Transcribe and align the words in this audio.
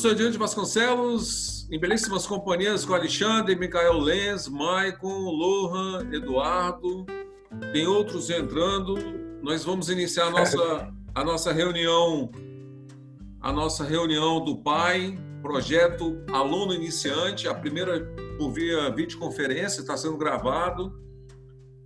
professor 0.00 0.14
Diante 0.14 0.38
Vasconcelos, 0.38 1.68
em 1.70 1.78
belíssimas 1.78 2.26
companhias 2.26 2.86
com 2.86 2.94
Alexandre, 2.94 3.54
Micael 3.54 3.98
Lenz, 3.98 4.48
Maicon, 4.48 5.28
Lohan, 5.28 6.08
Eduardo, 6.10 7.04
tem 7.70 7.86
outros 7.86 8.30
entrando. 8.30 8.94
Nós 9.42 9.62
vamos 9.62 9.90
iniciar 9.90 10.28
a 10.28 10.30
nossa, 10.30 10.92
a 11.14 11.22
nossa 11.22 11.52
reunião, 11.52 12.30
a 13.42 13.52
nossa 13.52 13.84
reunião 13.84 14.42
do 14.42 14.56
PAI, 14.62 15.18
projeto 15.42 16.24
Aluno 16.32 16.72
Iniciante, 16.72 17.46
a 17.46 17.54
primeira 17.54 18.00
por 18.38 18.52
via 18.52 18.88
videoconferência, 18.88 19.82
está 19.82 19.98
sendo 19.98 20.16
gravado. 20.16 20.98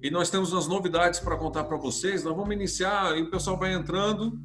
E 0.01 0.09
nós 0.09 0.31
temos 0.31 0.53
umas 0.53 0.69
novidades 0.69 1.19
para 1.19 1.37
contar 1.37 1.65
para 1.65 1.77
vocês. 1.77 2.23
Nós 2.23 2.37
vamos 2.37 2.55
iniciar 2.55 3.19
e 3.19 3.23
o 3.23 3.31
pessoal 3.31 3.59
vai 3.59 3.75
entrando 3.75 4.39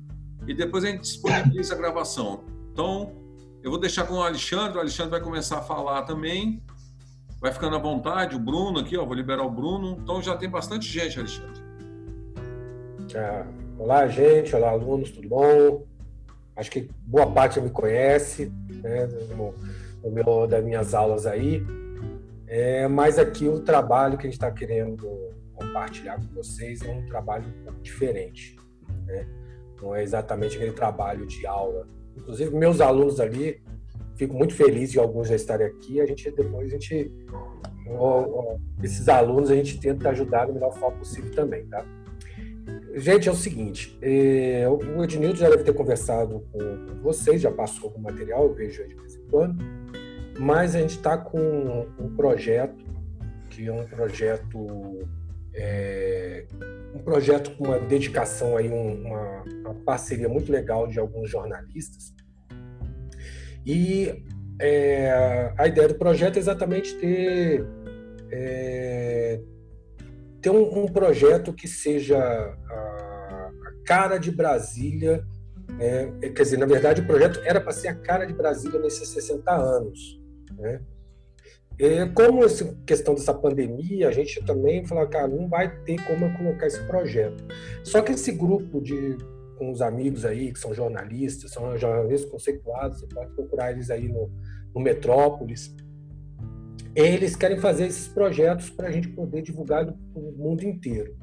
e 0.48 0.56
depois 0.56 0.84
a 0.84 0.88
gente 0.88 1.02
disponibiliza 1.02 1.76
a 1.76 1.78
gravação. 1.78 2.44
Então, 2.72 3.29
eu 3.64 3.70
vou 3.70 3.80
deixar 3.80 4.06
com 4.06 4.16
o 4.16 4.24
Alexandre, 4.24 4.78
o 4.78 4.82
Alexandre 4.82 5.12
vai 5.12 5.22
começar 5.22 5.60
a 5.60 5.62
falar 5.62 6.04
também, 6.04 6.64
vai 7.42 7.52
ficando 7.52 7.76
à 7.76 7.80
vontade, 7.80 8.36
o 8.36 8.40
Bruno 8.40 8.80
aqui, 8.80 8.98
ó, 8.98 9.06
vou 9.06 9.14
liberar 9.14 9.44
o 9.44 9.50
Bruno. 9.50 9.98
Então 10.02 10.22
já 10.22 10.36
tem 10.38 10.50
bastante 10.50 10.88
gente, 10.88 11.20
Alexandre. 11.20 11.62
Ah, 13.16 13.46
olá, 13.78 14.08
gente, 14.08 14.56
olá, 14.56 14.70
alunos, 14.70 15.12
tudo 15.12 15.28
bom? 15.28 15.86
Acho 16.56 16.72
que 16.72 16.90
boa 17.06 17.32
parte 17.32 17.56
já 17.56 17.62
me 17.62 17.70
conhece, 17.70 18.52
né, 18.70 19.08
meu, 20.04 20.48
das 20.48 20.64
minhas 20.64 20.94
aulas 20.94 21.26
aí. 21.26 21.64
É, 22.48 22.88
mas 22.88 23.20
aqui 23.20 23.48
o 23.48 23.60
trabalho 23.60 24.18
que 24.18 24.28
a 24.28 24.30
gente 24.30 24.34
está 24.34 24.52
querendo 24.52 25.08
compartilhar 25.54 26.16
com 26.16 26.34
vocês 26.34 26.82
é 26.82 26.92
um 26.92 27.06
trabalho 27.06 27.48
um 27.48 27.64
pouco 27.64 27.82
diferente. 27.82 28.58
Né? 29.06 29.28
não 29.82 29.96
é 29.96 30.04
exatamente 30.04 30.56
aquele 30.56 30.74
trabalho 30.74 31.26
de 31.26 31.46
aula. 31.46 31.88
Inclusive, 32.20 32.56
meus 32.56 32.82
alunos 32.82 33.20
ali, 33.20 33.62
fico 34.16 34.34
muito 34.36 34.54
feliz 34.54 34.92
de 34.92 35.00
alguns 35.00 35.28
já 35.28 35.36
estarem 35.36 35.68
aqui. 35.68 36.00
A 36.02 36.06
gente 36.06 36.30
depois, 36.32 36.68
a 36.68 36.72
gente, 36.72 37.12
esses 38.84 39.08
alunos, 39.10 39.50
a 39.50 39.56
gente 39.56 39.80
tenta 39.80 40.10
ajudar 40.10 40.46
da 40.46 40.54
melhor 40.54 40.74
forma 40.78 40.98
possível 40.98 41.32
também, 41.32 41.66
tá? 41.66 41.86
Gente, 42.96 43.30
é 43.30 43.32
o 43.32 43.36
seguinte, 43.36 43.98
é, 44.02 44.68
o 44.68 45.04
Ednilton 45.04 45.38
já 45.38 45.50
deve 45.50 45.64
ter 45.64 45.74
conversado 45.74 46.44
com 46.52 47.02
vocês, 47.02 47.40
já 47.40 47.52
passou 47.52 47.90
algum 47.90 48.02
material, 48.02 48.44
eu 48.44 48.54
vejo 48.54 48.82
aí 48.82 48.90
de 48.90 48.96
vez 48.96 49.16
em 49.16 49.22
quando, 49.30 49.64
mas 50.40 50.76
a 50.76 50.80
gente 50.80 50.98
está 50.98 51.18
com 51.18 51.88
um 52.00 52.16
projeto, 52.16 52.84
que 53.50 53.68
é 53.68 53.72
um 53.72 53.86
projeto 53.86 55.08
é, 55.60 56.46
um 56.96 57.00
projeto 57.00 57.56
com 57.58 57.66
uma 57.66 57.80
dedicação 57.80 58.56
aí, 58.56 58.70
uma, 58.70 59.44
uma, 59.44 59.76
parceria 59.86 60.30
muito 60.30 60.52
legal 60.52 60.88
de 60.88 60.98
alguns 61.00 61.30
jornalistas. 61.30 62.14
E 63.66 64.24
é, 64.60 65.54
a 65.58 65.68
ideia 65.68 65.90
do 65.90 65.96
projeto 65.96 66.38
é 66.38 66.40
exatamente 66.40 66.96
ter, 66.96 67.66
é, 68.32 69.42
ter 70.42 70.50
um, 70.50 70.84
um, 70.84 70.88
projeto 70.88 71.54
que 71.54 71.68
seja 71.68 72.18
a, 72.18 73.52
a 73.68 73.74
cara 73.86 74.18
de 74.18 74.32
Brasília. 74.32 75.26
Né? 75.68 76.30
Quer 76.34 76.44
dizer, 76.44 76.58
na 76.58 76.66
verdade, 76.66 77.02
o 77.02 77.06
projeto 77.06 77.42
era 77.44 77.60
para 77.60 77.74
ser 77.74 77.90
a 77.90 77.96
cara 77.96 78.26
de 78.26 78.34
Brasília 78.34 78.80
nesses 78.80 79.10
60 79.10 79.52
anos. 79.52 80.20
Né? 80.58 80.82
É, 81.80 82.06
como 82.10 82.44
essa 82.44 82.76
questão 82.86 83.16
dessa 83.16 83.34
pandemia, 83.34 84.10
a 84.10 84.12
gente 84.12 84.44
também 84.44 84.86
falou, 84.86 85.08
cara, 85.08 85.30
não 85.30 85.48
vai 85.48 85.70
ter 85.84 85.96
como 86.06 86.26
eu 86.26 86.34
colocar 86.38 86.68
esse 86.68 86.84
projeto. 86.84 87.44
Só 87.84 88.02
que 88.02 88.12
esse 88.12 88.34
grupo 88.34 88.82
de 88.82 89.18
com 89.60 89.72
os 89.72 89.82
amigos 89.82 90.24
aí, 90.24 90.54
que 90.54 90.60
são 90.60 90.74
jornalistas, 90.74 91.52
são 91.52 91.78
jornalistas 91.78 92.32
conceituados, 92.32 93.02
você 93.02 93.08
pode 93.08 93.32
procurar 93.34 93.72
eles 93.72 93.90
aí 93.90 94.08
no, 94.08 94.32
no 94.74 94.82
Metrópolis. 94.82 95.76
Eles 96.96 97.36
querem 97.36 97.60
fazer 97.60 97.88
esses 97.88 98.08
projetos 98.08 98.70
para 98.70 98.88
a 98.88 98.92
gente 98.92 99.10
poder 99.10 99.42
divulgar 99.42 99.86
no 99.86 100.32
mundo 100.32 100.64
inteiro. 100.64 101.14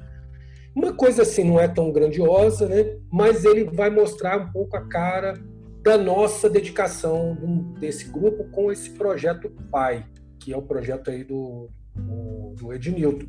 Uma 0.75 0.93
coisa 0.93 1.23
assim 1.23 1.45
não 1.45 1.59
é 1.59 1.67
tão 1.67 1.91
grandiosa, 1.91 2.69
né? 2.69 2.99
mas 3.11 3.45
ele 3.47 3.65
vai 3.65 3.89
mostrar 3.89 4.39
um 4.39 4.53
pouco 4.53 4.77
a 4.77 4.87
cara 4.87 5.35
da 5.83 5.97
nossa 5.97 6.51
dedicação 6.51 7.35
desse 7.81 8.11
grupo 8.11 8.45
com 8.51 8.71
esse 8.71 8.91
projeto 8.91 9.51
PAI, 9.71 10.05
que 10.47 10.53
é 10.53 10.57
o 10.57 10.63
projeto 10.63 11.11
aí 11.11 11.25
do, 11.25 11.69
do, 11.93 12.55
do 12.55 12.73
Ednilton. 12.73 13.27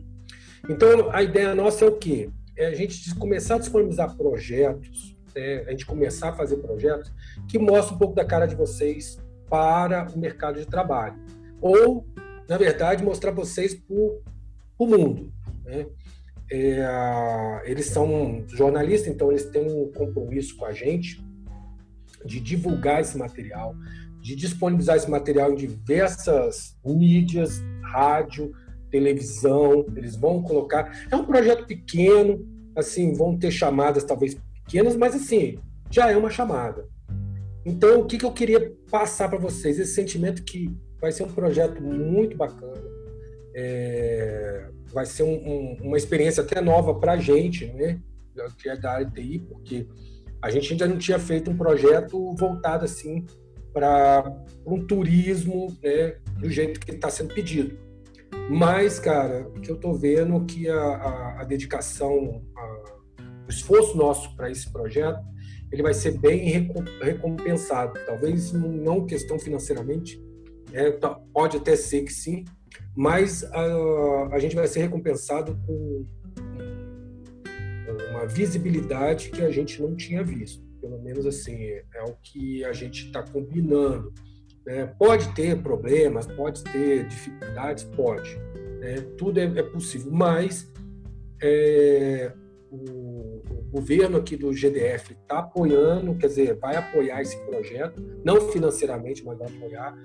Então, 0.69 1.09
a 1.11 1.23
ideia 1.23 1.55
nossa 1.55 1.83
é 1.83 1.87
o 1.87 1.97
quê? 1.97 2.29
É 2.55 2.67
a 2.67 2.75
gente 2.75 3.15
começar 3.15 3.55
a 3.55 3.57
disponibilizar 3.57 4.15
projetos, 4.15 5.17
é, 5.33 5.65
a 5.67 5.71
gente 5.71 5.83
começar 5.83 6.29
a 6.29 6.33
fazer 6.33 6.57
projetos 6.57 7.11
que 7.47 7.57
mostrem 7.57 7.95
um 7.95 7.97
pouco 7.97 8.13
da 8.13 8.23
cara 8.23 8.45
de 8.45 8.53
vocês 8.53 9.17
para 9.49 10.07
o 10.13 10.19
mercado 10.19 10.59
de 10.59 10.67
trabalho. 10.67 11.15
Ou, 11.59 12.05
na 12.47 12.55
verdade, 12.55 13.03
mostrar 13.03 13.31
vocês 13.31 13.73
para 13.73 13.95
o 13.95 14.85
mundo. 14.85 15.33
Né? 15.65 15.87
É, 16.51 17.63
eles 17.65 17.87
são 17.87 18.45
jornalistas, 18.47 19.11
então 19.11 19.31
eles 19.31 19.45
têm 19.45 19.65
um 19.65 19.91
compromisso 19.91 20.55
com 20.55 20.65
a 20.65 20.71
gente 20.71 21.19
de 22.23 22.39
divulgar 22.39 23.01
esse 23.01 23.17
material, 23.17 23.75
de 24.27 24.35
disponibilizar 24.35 24.97
esse 24.97 25.09
material 25.09 25.53
em 25.53 25.55
diversas 25.55 26.75
mídias, 26.83 27.63
rádio, 27.81 28.51
televisão, 28.91 29.85
eles 29.95 30.17
vão 30.17 30.43
colocar. 30.43 31.07
É 31.09 31.15
um 31.15 31.23
projeto 31.23 31.65
pequeno, 31.65 32.45
assim, 32.75 33.13
vão 33.13 33.37
ter 33.37 33.51
chamadas 33.51 34.03
talvez 34.03 34.37
pequenas, 34.65 34.97
mas 34.97 35.15
assim, 35.15 35.57
já 35.89 36.11
é 36.11 36.17
uma 36.17 36.29
chamada. 36.29 36.85
Então, 37.65 38.01
o 38.01 38.05
que, 38.05 38.17
que 38.17 38.25
eu 38.25 38.33
queria 38.33 38.73
passar 38.91 39.29
para 39.29 39.39
vocês? 39.39 39.79
Esse 39.79 39.93
sentimento 39.93 40.43
que 40.43 40.75
vai 40.99 41.13
ser 41.13 41.23
um 41.23 41.31
projeto 41.31 41.81
muito 41.81 42.35
bacana, 42.35 42.83
é, 43.55 44.69
vai 44.93 45.05
ser 45.05 45.23
um, 45.23 45.35
um, 45.35 45.77
uma 45.83 45.97
experiência 45.97 46.43
até 46.43 46.59
nova 46.59 46.93
para 46.95 47.13
a 47.13 47.17
gente, 47.17 47.65
né? 47.67 47.97
Que 48.61 48.67
é 48.67 48.75
da 48.75 48.91
área 48.91 49.09
TI, 49.09 49.39
porque 49.39 49.87
a 50.41 50.49
gente 50.49 50.73
ainda 50.73 50.85
não 50.85 50.97
tinha 50.97 51.17
feito 51.17 51.49
um 51.49 51.55
projeto 51.55 52.35
voltado 52.35 52.83
assim 52.83 53.25
para 53.77 54.35
um 54.65 54.87
turismo 54.87 55.67
né, 55.83 56.15
do 56.39 56.49
jeito 56.49 56.79
que 56.79 56.93
está 56.93 57.11
sendo 57.11 57.31
pedido. 57.31 57.77
Mas, 58.49 58.97
cara, 58.97 59.47
o 59.49 59.61
que 59.61 59.69
eu 59.69 59.75
estou 59.75 59.93
vendo 59.93 60.35
é 60.35 60.45
que 60.45 60.67
a, 60.67 60.81
a, 60.81 61.41
a 61.41 61.43
dedicação, 61.43 62.43
a, 62.55 63.21
o 63.45 63.49
esforço 63.49 63.95
nosso 63.95 64.35
para 64.35 64.49
esse 64.49 64.71
projeto, 64.71 65.19
ele 65.71 65.83
vai 65.83 65.93
ser 65.93 66.17
bem 66.17 66.73
recompensado. 67.03 67.99
Talvez 68.03 68.51
não 68.51 69.05
questão 69.05 69.37
financeiramente, 69.37 70.19
é, 70.73 70.89
pode 71.31 71.57
até 71.57 71.75
ser 71.75 72.01
que 72.01 72.11
sim, 72.11 72.45
mas 72.95 73.43
a, 73.43 74.29
a 74.31 74.39
gente 74.39 74.55
vai 74.55 74.65
ser 74.65 74.79
recompensado 74.79 75.55
com 75.67 76.03
uma 78.09 78.25
visibilidade 78.25 79.29
que 79.29 79.43
a 79.43 79.51
gente 79.51 79.79
não 79.79 79.95
tinha 79.95 80.23
visto 80.23 80.66
pelo 80.87 81.01
menos 81.01 81.25
assim, 81.25 81.55
é 81.63 82.03
o 82.03 82.15
que 82.23 82.63
a 82.63 82.71
gente 82.71 83.07
está 83.07 83.21
combinando. 83.21 84.13
Né? 84.65 84.85
Pode 84.97 85.33
ter 85.35 85.61
problemas, 85.61 86.25
pode 86.27 86.63
ter 86.63 87.05
dificuldades, 87.07 87.83
pode. 87.83 88.37
Né? 88.79 89.01
Tudo 89.17 89.39
é, 89.39 89.43
é, 89.43 89.63
possível, 89.63 90.11
mas 90.11 90.71
é, 91.43 92.31
o, 92.71 93.41
o, 93.49 93.67
governo 93.69 94.17
aqui 94.17 94.37
do 94.37 94.51
GDF 94.53 95.11
está 95.11 95.39
apoiando, 95.39 96.15
quer 96.15 96.27
dizer, 96.27 96.57
vai 96.57 96.77
apoiar 96.77 97.21
esse 97.21 97.37
projeto, 97.45 98.01
não 98.23 98.49
financeiramente, 98.49 99.23
mas 99.25 99.37
vai 99.37 99.47
apoiar. 99.49 99.95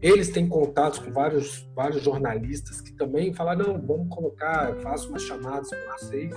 Eles 0.00 0.28
têm 0.30 0.48
contatos 0.48 0.98
com 0.98 1.10
vários, 1.12 1.68
vários 1.74 2.02
jornalistas 2.02 2.80
que 2.80 2.92
também 2.92 3.32
falam, 3.32 3.56
não, 3.56 3.86
vamos 3.86 4.08
colocar, 4.08 4.74
faço 4.80 5.08
umas 5.08 5.22
chamadas 5.22 5.68
com 5.70 5.92
vocês. 5.98 6.34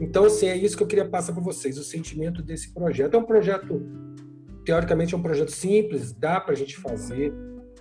Então, 0.00 0.24
assim, 0.24 0.46
é 0.46 0.56
isso 0.56 0.76
que 0.76 0.82
eu 0.82 0.86
queria 0.86 1.08
passar 1.08 1.32
para 1.32 1.42
vocês, 1.42 1.78
o 1.78 1.84
sentimento 1.84 2.42
desse 2.42 2.72
projeto. 2.72 3.14
É 3.14 3.18
um 3.18 3.24
projeto, 3.24 3.82
teoricamente, 4.64 5.14
é 5.14 5.16
um 5.18 5.22
projeto 5.22 5.50
simples, 5.50 6.12
dá 6.12 6.40
para 6.40 6.52
a 6.52 6.56
gente 6.56 6.76
fazer. 6.76 7.32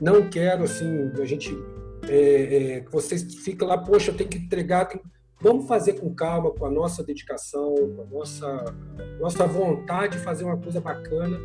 Não 0.02 0.30
quero, 0.30 0.64
assim, 0.64 1.12
a 1.20 1.26
gente. 1.26 1.56
É, 2.08 2.78
é, 2.78 2.86
vocês 2.92 3.24
fiquem 3.36 3.68
lá, 3.68 3.78
poxa, 3.78 4.12
eu 4.12 4.16
tenho 4.16 4.30
que 4.30 4.38
entregar. 4.38 4.86
Tenho... 4.86 5.04
Vamos 5.40 5.68
fazer 5.68 5.94
com 5.94 6.14
calma, 6.16 6.52
com 6.52 6.66
a 6.66 6.72
nossa 6.72 7.04
dedicação, 7.04 7.76
com 7.76 8.02
a 8.02 8.06
nossa, 8.06 8.76
nossa 9.20 9.46
vontade 9.46 10.18
de 10.18 10.24
fazer 10.24 10.44
uma 10.44 10.58
coisa 10.58 10.82
bacana, 10.82 11.40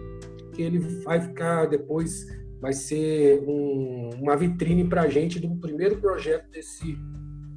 que 0.54 0.62
ele 0.62 0.78
vai 0.78 1.20
ficar 1.20 1.66
depois, 1.66 2.26
vai 2.58 2.72
ser 2.72 3.44
um, 3.46 4.08
uma 4.19 4.34
vitrine 4.34 4.88
para 4.88 5.02
a 5.02 5.08
gente 5.08 5.38
do 5.38 5.54
primeiro 5.56 6.00
projeto 6.00 6.50
desse, 6.50 6.96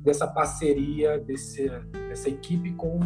dessa 0.06 0.28
parceria, 0.28 1.18
desse, 1.18 1.68
dessa 2.08 2.30
equipe 2.30 2.72
com 2.74 3.00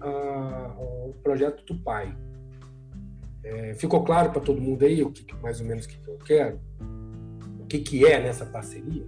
a, 0.00 0.74
o 0.78 1.14
projeto 1.22 1.64
Tupai. 1.64 2.14
É, 3.42 3.74
ficou 3.74 4.04
claro 4.04 4.30
para 4.30 4.40
todo 4.40 4.60
mundo 4.60 4.84
aí 4.84 5.02
o 5.02 5.10
que, 5.10 5.26
mais 5.36 5.60
ou 5.60 5.66
menos 5.66 5.86
o 5.86 5.88
que, 5.88 5.98
eu 6.06 6.18
quero? 6.18 6.60
O 7.58 7.66
que, 7.66 7.78
que 7.78 8.06
é 8.06 8.22
nessa 8.22 8.44
parceria? 8.44 9.04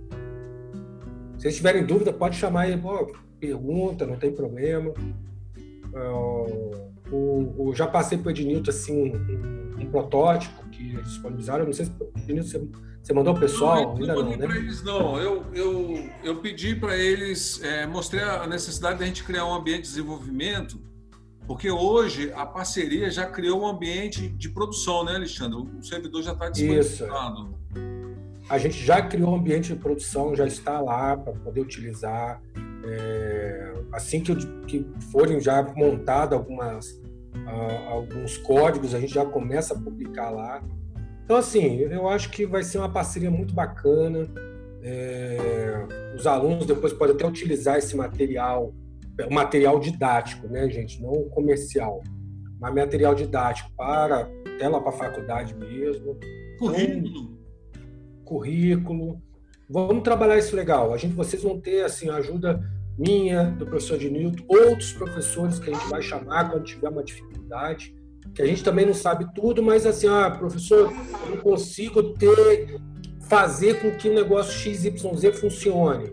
Se 1.36 1.42
vocês 1.42 1.56
tiverem 1.56 1.84
dúvida, 1.84 2.12
pode 2.12 2.36
chamar 2.36 2.62
aí, 2.62 2.76
pô, 2.76 3.14
pergunta, 3.38 4.06
não 4.06 4.16
tem 4.16 4.32
problema. 4.32 4.92
O, 7.12 7.68
o, 7.68 7.74
já 7.74 7.86
passei 7.86 8.16
para 8.16 8.28
o 8.28 8.30
Ednilton 8.30 8.70
assim, 8.70 9.12
um, 9.12 9.82
um 9.82 9.90
protótipo 9.90 10.66
que 10.70 10.96
disponibilizaram. 11.02 11.66
Não 11.66 11.72
sei 11.72 11.84
se 11.84 11.92
você, 12.42 12.66
você 13.04 13.12
mandou 13.12 13.34
o 13.34 13.38
pessoal? 13.38 13.98
Não, 13.98 14.06
eu 14.06 14.24
não, 14.24 14.30
né? 14.34 14.56
eles, 14.56 14.82
não. 14.82 15.18
Eu, 15.18 15.44
eu, 15.52 16.10
eu 16.22 16.36
pedi 16.36 16.74
para 16.74 16.96
eles, 16.96 17.62
é, 17.62 17.86
mostrei 17.86 18.24
a 18.24 18.46
necessidade 18.46 18.98
da 18.98 19.04
gente 19.04 19.22
criar 19.22 19.44
um 19.44 19.52
ambiente 19.52 19.82
de 19.82 19.88
desenvolvimento, 19.88 20.80
porque 21.46 21.70
hoje 21.70 22.32
a 22.34 22.46
parceria 22.46 23.10
já 23.10 23.26
criou 23.26 23.60
um 23.60 23.66
ambiente 23.66 24.26
de 24.26 24.48
produção, 24.48 25.04
né, 25.04 25.16
Alexandre? 25.16 25.68
O 25.78 25.82
servidor 25.82 26.22
já 26.22 26.32
está 26.32 26.48
disponibilizado. 26.48 27.54
Isso. 27.76 27.84
A 28.48 28.56
gente 28.56 28.82
já 28.82 29.02
criou 29.02 29.32
um 29.32 29.36
ambiente 29.36 29.74
de 29.74 29.78
produção, 29.78 30.34
já 30.34 30.46
está 30.46 30.80
lá 30.80 31.14
para 31.14 31.34
poder 31.34 31.60
utilizar. 31.60 32.40
É, 32.86 33.72
assim 33.92 34.22
que, 34.22 34.34
que 34.66 34.86
forem 35.12 35.40
já 35.40 35.62
montadas 35.76 36.38
algumas, 36.38 36.90
uh, 36.90 37.88
alguns 37.90 38.38
códigos, 38.38 38.94
a 38.94 39.00
gente 39.00 39.12
já 39.12 39.26
começa 39.26 39.74
a 39.74 39.78
publicar 39.78 40.30
lá. 40.30 40.62
Então, 41.24 41.36
assim, 41.36 41.78
eu 41.78 42.08
acho 42.08 42.30
que 42.30 42.44
vai 42.44 42.62
ser 42.62 42.78
uma 42.78 42.88
parceria 42.88 43.30
muito 43.30 43.54
bacana. 43.54 44.28
É, 44.82 45.86
os 46.14 46.26
alunos 46.26 46.66
depois 46.66 46.92
podem 46.92 47.14
até 47.14 47.26
utilizar 47.26 47.78
esse 47.78 47.96
material, 47.96 48.74
material 49.30 49.80
didático, 49.80 50.46
né, 50.46 50.68
gente? 50.68 51.00
Não 51.02 51.28
comercial, 51.30 52.02
mas 52.60 52.74
material 52.74 53.14
didático 53.14 53.70
para 53.74 54.28
até 54.54 54.68
lá 54.68 54.80
para 54.80 54.90
a 54.90 54.92
faculdade 54.92 55.54
mesmo. 55.54 56.18
Currículo. 56.58 57.08
Então, 57.08 57.38
currículo. 58.24 59.22
Vamos 59.68 60.02
trabalhar 60.02 60.36
isso 60.36 60.54
legal. 60.54 60.92
A 60.92 60.96
gente, 60.98 61.14
vocês 61.14 61.42
vão 61.42 61.58
ter 61.58 61.84
assim 61.84 62.10
ajuda 62.10 62.60
minha, 62.98 63.44
do 63.44 63.66
professor 63.66 63.98
de 63.98 64.10
Newton, 64.10 64.44
outros 64.46 64.92
professores 64.92 65.58
que 65.58 65.70
a 65.70 65.72
gente 65.72 65.88
vai 65.88 66.02
chamar 66.02 66.50
quando 66.50 66.64
tiver 66.64 66.88
uma 66.88 67.02
dificuldade, 67.02 67.94
que 68.34 68.42
a 68.42 68.46
gente 68.46 68.64
também 68.64 68.84
não 68.84 68.94
sabe 68.94 69.26
tudo, 69.34 69.62
mas 69.62 69.86
assim, 69.86 70.08
ah, 70.08 70.30
professor, 70.30 70.92
eu 71.24 71.30
não 71.30 71.36
consigo 71.38 72.14
ter 72.14 72.80
fazer 73.28 73.80
com 73.80 73.96
que 73.96 74.08
o 74.08 74.14
negócio 74.14 74.52
XYZ 74.52 75.00
funcione. 75.38 76.12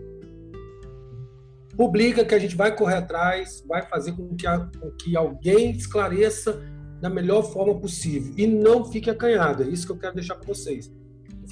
Publica 1.76 2.24
que 2.24 2.34
a 2.34 2.38
gente 2.38 2.56
vai 2.56 2.74
correr 2.74 2.96
atrás, 2.96 3.64
vai 3.66 3.82
fazer 3.82 4.12
com 4.12 4.36
que, 4.36 4.46
a, 4.46 4.58
com 4.58 4.90
que 4.92 5.16
alguém 5.16 5.72
esclareça 5.72 6.62
da 7.00 7.10
melhor 7.10 7.42
forma 7.42 7.78
possível. 7.78 8.32
E 8.36 8.46
não 8.46 8.84
fique 8.84 9.10
acanhado, 9.10 9.62
é 9.62 9.68
isso 9.68 9.86
que 9.86 9.92
eu 9.92 9.98
quero 9.98 10.14
deixar 10.14 10.36
para 10.36 10.46
vocês 10.46 10.90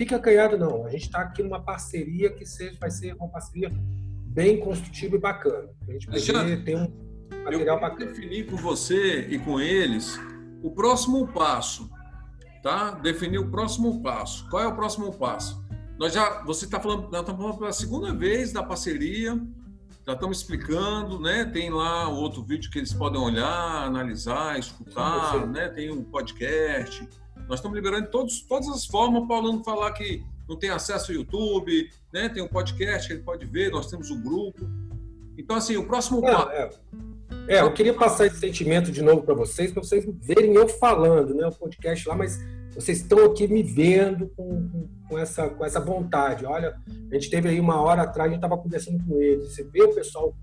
fica 0.00 0.16
acanhado, 0.16 0.56
não. 0.56 0.86
A 0.86 0.90
gente 0.90 1.02
está 1.02 1.20
aqui 1.20 1.42
numa 1.42 1.60
parceria 1.60 2.30
que 2.30 2.46
seja, 2.46 2.74
vai 2.80 2.90
ser 2.90 3.14
uma 3.16 3.28
parceria 3.28 3.70
bem 4.24 4.58
construtiva 4.58 5.16
e 5.16 5.18
bacana. 5.18 5.68
A 5.86 5.92
gente 5.92 6.06
poder 6.06 6.64
ter 6.64 6.76
um 6.76 6.90
material 7.44 7.76
eu 7.76 7.80
bacana. 7.82 8.06
definir 8.06 8.46
com 8.46 8.56
você 8.56 9.26
e 9.28 9.38
com 9.38 9.60
eles 9.60 10.18
o 10.62 10.70
próximo 10.70 11.26
passo, 11.28 11.90
tá? 12.62 12.92
Definir 12.92 13.38
o 13.38 13.50
próximo 13.50 14.02
passo. 14.02 14.48
Qual 14.48 14.62
é 14.62 14.66
o 14.66 14.74
próximo 14.74 15.12
passo? 15.12 15.62
Nós 15.98 16.12
já, 16.12 16.42
você 16.44 16.64
está 16.64 16.80
falando, 16.80 17.10
nós 17.10 17.20
estamos 17.20 17.40
falando 17.40 17.58
pela 17.58 17.72
segunda 17.72 18.14
vez 18.14 18.52
da 18.52 18.62
parceria, 18.62 19.38
já 20.06 20.14
estamos 20.14 20.38
explicando, 20.38 21.20
né? 21.20 21.44
Tem 21.44 21.70
lá 21.70 22.08
outro 22.08 22.42
vídeo 22.42 22.70
que 22.70 22.78
eles 22.78 22.92
podem 22.92 23.20
olhar, 23.20 23.84
analisar, 23.84 24.58
escutar, 24.58 25.32
sim, 25.32 25.40
sim. 25.40 25.46
né? 25.46 25.68
Tem 25.68 25.90
um 25.90 26.02
podcast. 26.02 27.06
Nós 27.48 27.58
estamos 27.58 27.76
liberando 27.76 28.08
todos, 28.10 28.40
todas 28.42 28.68
as 28.68 28.86
formas 28.86 29.26
para 29.26 29.36
o 29.36 29.38
aluno 29.38 29.64
falar 29.64 29.92
que 29.92 30.24
não 30.48 30.56
tem 30.56 30.70
acesso 30.70 31.12
ao 31.12 31.18
YouTube, 31.18 31.90
né? 32.12 32.28
tem 32.28 32.42
um 32.42 32.48
podcast 32.48 33.06
que 33.06 33.14
ele 33.14 33.22
pode 33.22 33.46
ver, 33.46 33.70
nós 33.70 33.88
temos 33.88 34.10
o 34.10 34.14
um 34.14 34.22
grupo. 34.22 34.68
Então, 35.38 35.56
assim, 35.56 35.76
o 35.76 35.86
próximo 35.86 36.26
é, 36.26 36.32
passo. 36.32 36.50
É. 36.50 36.70
é, 37.48 37.60
eu 37.60 37.72
queria 37.72 37.94
passar 37.94 38.26
esse 38.26 38.36
sentimento 38.36 38.92
de 38.92 39.02
novo 39.02 39.22
para 39.22 39.34
vocês, 39.34 39.72
para 39.72 39.82
vocês 39.82 40.06
verem 40.22 40.54
eu 40.54 40.68
falando, 40.68 41.34
né? 41.34 41.46
O 41.46 41.52
podcast 41.52 42.08
lá, 42.08 42.14
mas 42.14 42.38
vocês 42.74 42.98
estão 42.98 43.24
aqui 43.24 43.48
me 43.48 43.62
vendo 43.62 44.28
com, 44.36 44.88
com, 45.08 45.18
essa, 45.18 45.48
com 45.48 45.64
essa 45.64 45.80
vontade. 45.80 46.46
Olha, 46.46 46.76
a 47.10 47.14
gente 47.14 47.28
teve 47.28 47.48
aí 47.48 47.58
uma 47.58 47.80
hora 47.80 48.02
atrás, 48.02 48.28
a 48.28 48.34
gente 48.34 48.44
estava 48.44 48.60
conversando 48.60 49.04
com 49.04 49.20
eles. 49.20 49.52
Você 49.52 49.64
vê 49.64 49.82
o 49.82 49.94
pessoal 49.94 50.34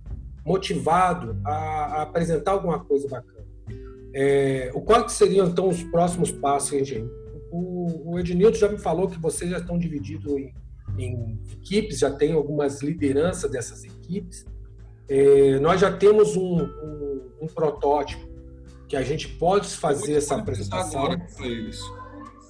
motivado 0.45 1.39
a, 1.45 1.53
a 1.53 2.01
apresentar 2.03 2.51
alguma 2.51 2.83
coisa 2.83 3.07
bacana. 3.07 3.45
É, 4.13 4.71
o 4.73 4.81
qual 4.81 5.07
seriam 5.07 5.47
então 5.47 5.69
os 5.69 5.83
próximos 5.83 6.31
passos, 6.31 6.69
gente? 6.69 7.05
O, 7.51 8.15
o 8.15 8.25
já 8.53 8.67
me 8.67 8.77
falou 8.77 9.07
que 9.07 9.19
vocês 9.19 9.49
já 9.49 9.57
estão 9.57 9.77
divididos 9.77 10.33
em, 10.33 10.53
em 10.97 11.39
equipes, 11.53 11.99
já 11.99 12.11
tem 12.11 12.33
algumas 12.33 12.81
lideranças 12.81 13.49
dessas 13.49 13.83
equipes. 13.83 14.45
É, 15.09 15.59
nós 15.59 15.79
já 15.79 15.91
temos 15.91 16.35
um, 16.35 16.63
um, 16.63 17.31
um, 17.41 17.47
protótipo 17.47 18.27
que 18.87 18.95
a 18.95 19.01
gente 19.01 19.27
pode 19.27 19.67
fazer 19.69 20.15
essa 20.15 20.35
apresentação. 20.35 21.05
Agora 21.05 21.25
eles. 21.41 21.79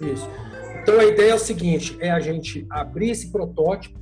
Isso. 0.01 0.29
Então 0.81 0.99
a 0.99 1.05
ideia 1.05 1.31
é 1.31 1.35
o 1.35 1.39
seguinte: 1.39 1.97
é 1.99 2.09
a 2.09 2.19
gente 2.19 2.65
abrir 2.69 3.11
esse 3.11 3.31
protótipo 3.31 3.99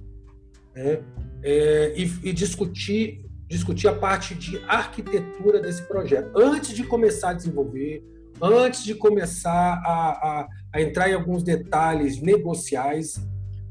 né, 0.74 1.02
é, 1.44 1.94
e, 1.98 2.30
e 2.30 2.34
discutir 2.34 3.26
discutir 3.48 3.88
a 3.88 3.94
parte 3.94 4.34
de 4.34 4.58
arquitetura 4.68 5.60
desse 5.62 5.84
projeto. 5.84 6.32
Antes 6.36 6.76
de 6.76 6.84
começar 6.84 7.30
a 7.30 7.34
desenvolver, 7.34 8.04
antes 8.42 8.84
de 8.84 8.96
começar 8.96 9.82
a, 9.86 10.10
a, 10.12 10.48
a 10.74 10.82
entrar 10.82 11.10
em 11.10 11.14
alguns 11.14 11.44
detalhes 11.44 12.22
negociais, 12.22 13.16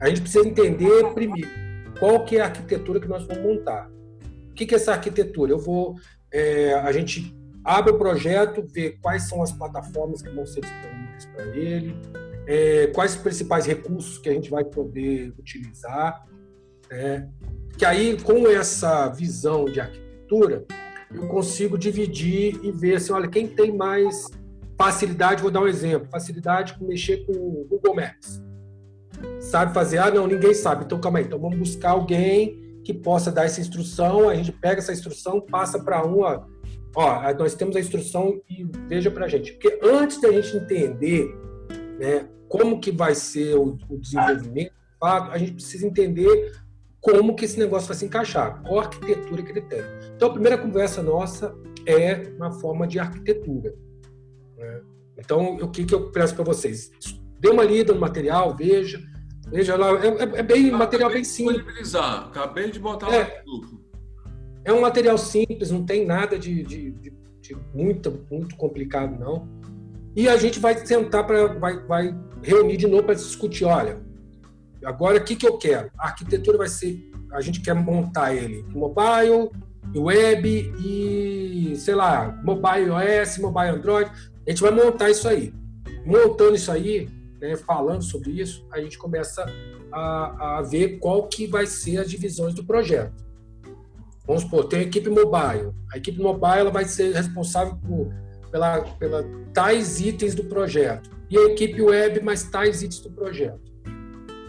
a 0.00 0.08
gente 0.08 0.22
precisa 0.22 0.46
entender 0.46 1.12
primeiro 1.12 1.50
qual 1.98 2.24
que 2.24 2.36
é 2.36 2.40
a 2.40 2.44
arquitetura 2.46 3.00
que 3.00 3.08
nós 3.08 3.26
vamos 3.26 3.42
montar. 3.42 3.90
O 4.54 4.56
que, 4.56 4.66
que 4.66 4.74
é 4.74 4.76
essa 4.76 4.92
arquitetura? 4.92 5.50
Eu 5.50 5.58
vou, 5.58 5.96
é, 6.32 6.74
a 6.74 6.92
gente 6.92 7.36
abre 7.64 7.90
o 7.90 7.98
projeto, 7.98 8.64
vê 8.64 8.90
quais 9.02 9.24
são 9.24 9.42
as 9.42 9.50
plataformas 9.50 10.22
que 10.22 10.30
vão 10.30 10.46
ser 10.46 10.60
disponíveis 10.60 11.26
para 11.26 11.44
ele, 11.56 11.96
é, 12.46 12.86
quais 12.94 13.16
os 13.16 13.20
principais 13.20 13.66
recursos 13.66 14.16
que 14.16 14.28
a 14.28 14.32
gente 14.32 14.48
vai 14.48 14.62
poder 14.62 15.34
utilizar, 15.36 16.24
é, 16.88 17.26
que 17.76 17.84
aí, 17.84 18.16
com 18.22 18.46
essa 18.46 19.08
visão 19.08 19.64
de 19.64 19.80
arquitetura, 19.80 20.64
eu 21.12 21.26
consigo 21.26 21.76
dividir 21.76 22.60
e 22.62 22.70
ver 22.70 22.94
assim, 22.94 23.12
olha, 23.12 23.26
quem 23.26 23.48
tem 23.48 23.76
mais 23.76 24.30
facilidade, 24.78 25.42
vou 25.42 25.50
dar 25.50 25.62
um 25.62 25.66
exemplo, 25.66 26.08
facilidade 26.08 26.78
com 26.78 26.84
mexer 26.84 27.26
com 27.26 27.32
o 27.32 27.66
Google 27.68 27.96
Maps. 27.96 28.40
Sabe 29.40 29.74
fazer? 29.74 29.98
Ah, 29.98 30.12
não, 30.12 30.28
ninguém 30.28 30.54
sabe. 30.54 30.84
Então, 30.84 31.00
calma 31.00 31.18
aí. 31.18 31.24
Então, 31.24 31.40
vamos 31.40 31.58
buscar 31.58 31.90
alguém 31.90 32.63
que 32.84 32.92
possa 32.92 33.32
dar 33.32 33.44
essa 33.44 33.60
instrução. 33.60 34.28
A 34.28 34.34
gente 34.34 34.52
pega 34.52 34.78
essa 34.78 34.92
instrução, 34.92 35.40
passa 35.40 35.82
para 35.82 36.06
um, 36.06 36.20
ó, 36.20 37.34
nós 37.38 37.54
temos 37.54 37.74
a 37.76 37.80
instrução 37.80 38.40
e 38.48 38.64
veja 38.88 39.10
para 39.10 39.26
a 39.26 39.28
gente. 39.28 39.52
Porque 39.52 39.80
antes 39.82 40.20
da 40.20 40.30
gente 40.30 40.56
entender 40.56 41.34
né, 41.98 42.28
como 42.48 42.80
que 42.80 42.92
vai 42.92 43.14
ser 43.14 43.56
o, 43.56 43.78
o 43.88 43.98
desenvolvimento, 43.98 44.72
a 45.00 45.36
gente 45.36 45.52
precisa 45.52 45.86
entender 45.86 46.52
como 47.00 47.34
que 47.34 47.44
esse 47.44 47.58
negócio 47.58 47.88
vai 47.88 47.96
se 47.96 48.06
encaixar, 48.06 48.62
qual 48.62 48.80
arquitetura 48.80 49.42
que 49.42 49.50
ele 49.50 49.60
tem. 49.60 49.82
Então, 50.16 50.30
a 50.30 50.32
primeira 50.32 50.56
conversa 50.56 51.02
nossa 51.02 51.54
é 51.86 52.32
uma 52.36 52.50
forma 52.50 52.86
de 52.86 52.98
arquitetura. 52.98 53.74
Né? 54.56 54.80
Então, 55.18 55.56
o 55.56 55.68
que, 55.68 55.84
que 55.84 55.94
eu 55.94 56.10
peço 56.10 56.34
para 56.34 56.44
vocês? 56.44 56.90
Dê 57.38 57.50
uma 57.50 57.62
lida 57.62 57.92
no 57.92 58.00
material, 58.00 58.56
veja. 58.56 59.02
Veja 59.54 59.76
lá, 59.76 59.90
é, 60.04 60.08
é, 60.08 60.40
é 60.40 60.42
bem 60.42 60.68
eu 60.68 60.76
material 60.76 61.10
bem 61.10 61.22
simples. 61.22 61.94
Acabei 61.94 62.70
de 62.70 62.78
botar 62.80 63.12
é, 63.12 63.18
lá 63.18 63.28
no 63.46 63.60
grupo. 63.60 63.80
É 64.64 64.72
um 64.72 64.80
material 64.80 65.16
simples, 65.16 65.70
não 65.70 65.84
tem 65.84 66.04
nada 66.04 66.38
de, 66.38 66.62
de, 66.62 66.90
de, 66.90 67.12
de 67.40 67.56
muito, 67.72 68.26
muito 68.30 68.56
complicado, 68.56 69.18
não. 69.18 69.48
E 70.16 70.28
a 70.28 70.36
gente 70.36 70.58
vai 70.58 70.76
sentar 70.84 71.26
para 71.26 71.46
vai, 71.58 71.78
vai 71.86 72.16
reunir 72.42 72.76
de 72.76 72.88
novo 72.88 73.04
para 73.04 73.14
discutir. 73.14 73.64
Olha, 73.64 74.02
Agora, 74.84 75.18
o 75.18 75.24
que, 75.24 75.34
que 75.34 75.46
eu 75.46 75.56
quero? 75.56 75.90
A 75.98 76.08
arquitetura 76.08 76.58
vai 76.58 76.68
ser, 76.68 77.10
a 77.32 77.40
gente 77.40 77.60
quer 77.60 77.74
montar 77.74 78.34
ele 78.34 78.62
mobile, 78.68 79.50
web 79.96 80.72
e, 80.78 81.74
sei 81.76 81.94
lá, 81.94 82.38
mobile 82.44 82.90
OS, 82.90 83.38
mobile 83.38 83.70
Android. 83.70 84.10
A 84.46 84.50
gente 84.50 84.60
vai 84.60 84.70
montar 84.70 85.10
isso 85.10 85.26
aí. 85.26 85.54
Montando 86.04 86.54
isso 86.54 86.70
aí, 86.70 87.08
né, 87.44 87.56
falando 87.56 88.02
sobre 88.02 88.30
isso, 88.30 88.66
a 88.72 88.80
gente 88.80 88.96
começa 88.96 89.44
a, 89.92 90.58
a 90.58 90.62
ver 90.62 90.98
qual 90.98 91.28
que 91.28 91.46
vai 91.46 91.66
ser 91.66 91.98
as 91.98 92.10
divisões 92.10 92.54
do 92.54 92.64
projeto. 92.64 93.22
Vamos 94.26 94.44
supor, 94.44 94.64
tem 94.64 94.80
a 94.80 94.82
equipe 94.82 95.10
mobile. 95.10 95.72
A 95.92 95.98
equipe 95.98 96.18
mobile 96.18 96.60
ela 96.60 96.70
vai 96.70 96.86
ser 96.86 97.12
responsável 97.12 97.76
por, 97.76 98.10
pela, 98.50 98.80
pela 98.80 99.22
tais 99.52 100.00
itens 100.00 100.34
do 100.34 100.44
projeto. 100.44 101.10
E 101.28 101.36
a 101.36 101.42
equipe 101.50 101.80
web, 101.82 102.22
mais 102.22 102.44
tais 102.44 102.82
itens 102.82 103.00
do 103.00 103.10
projeto. 103.10 103.60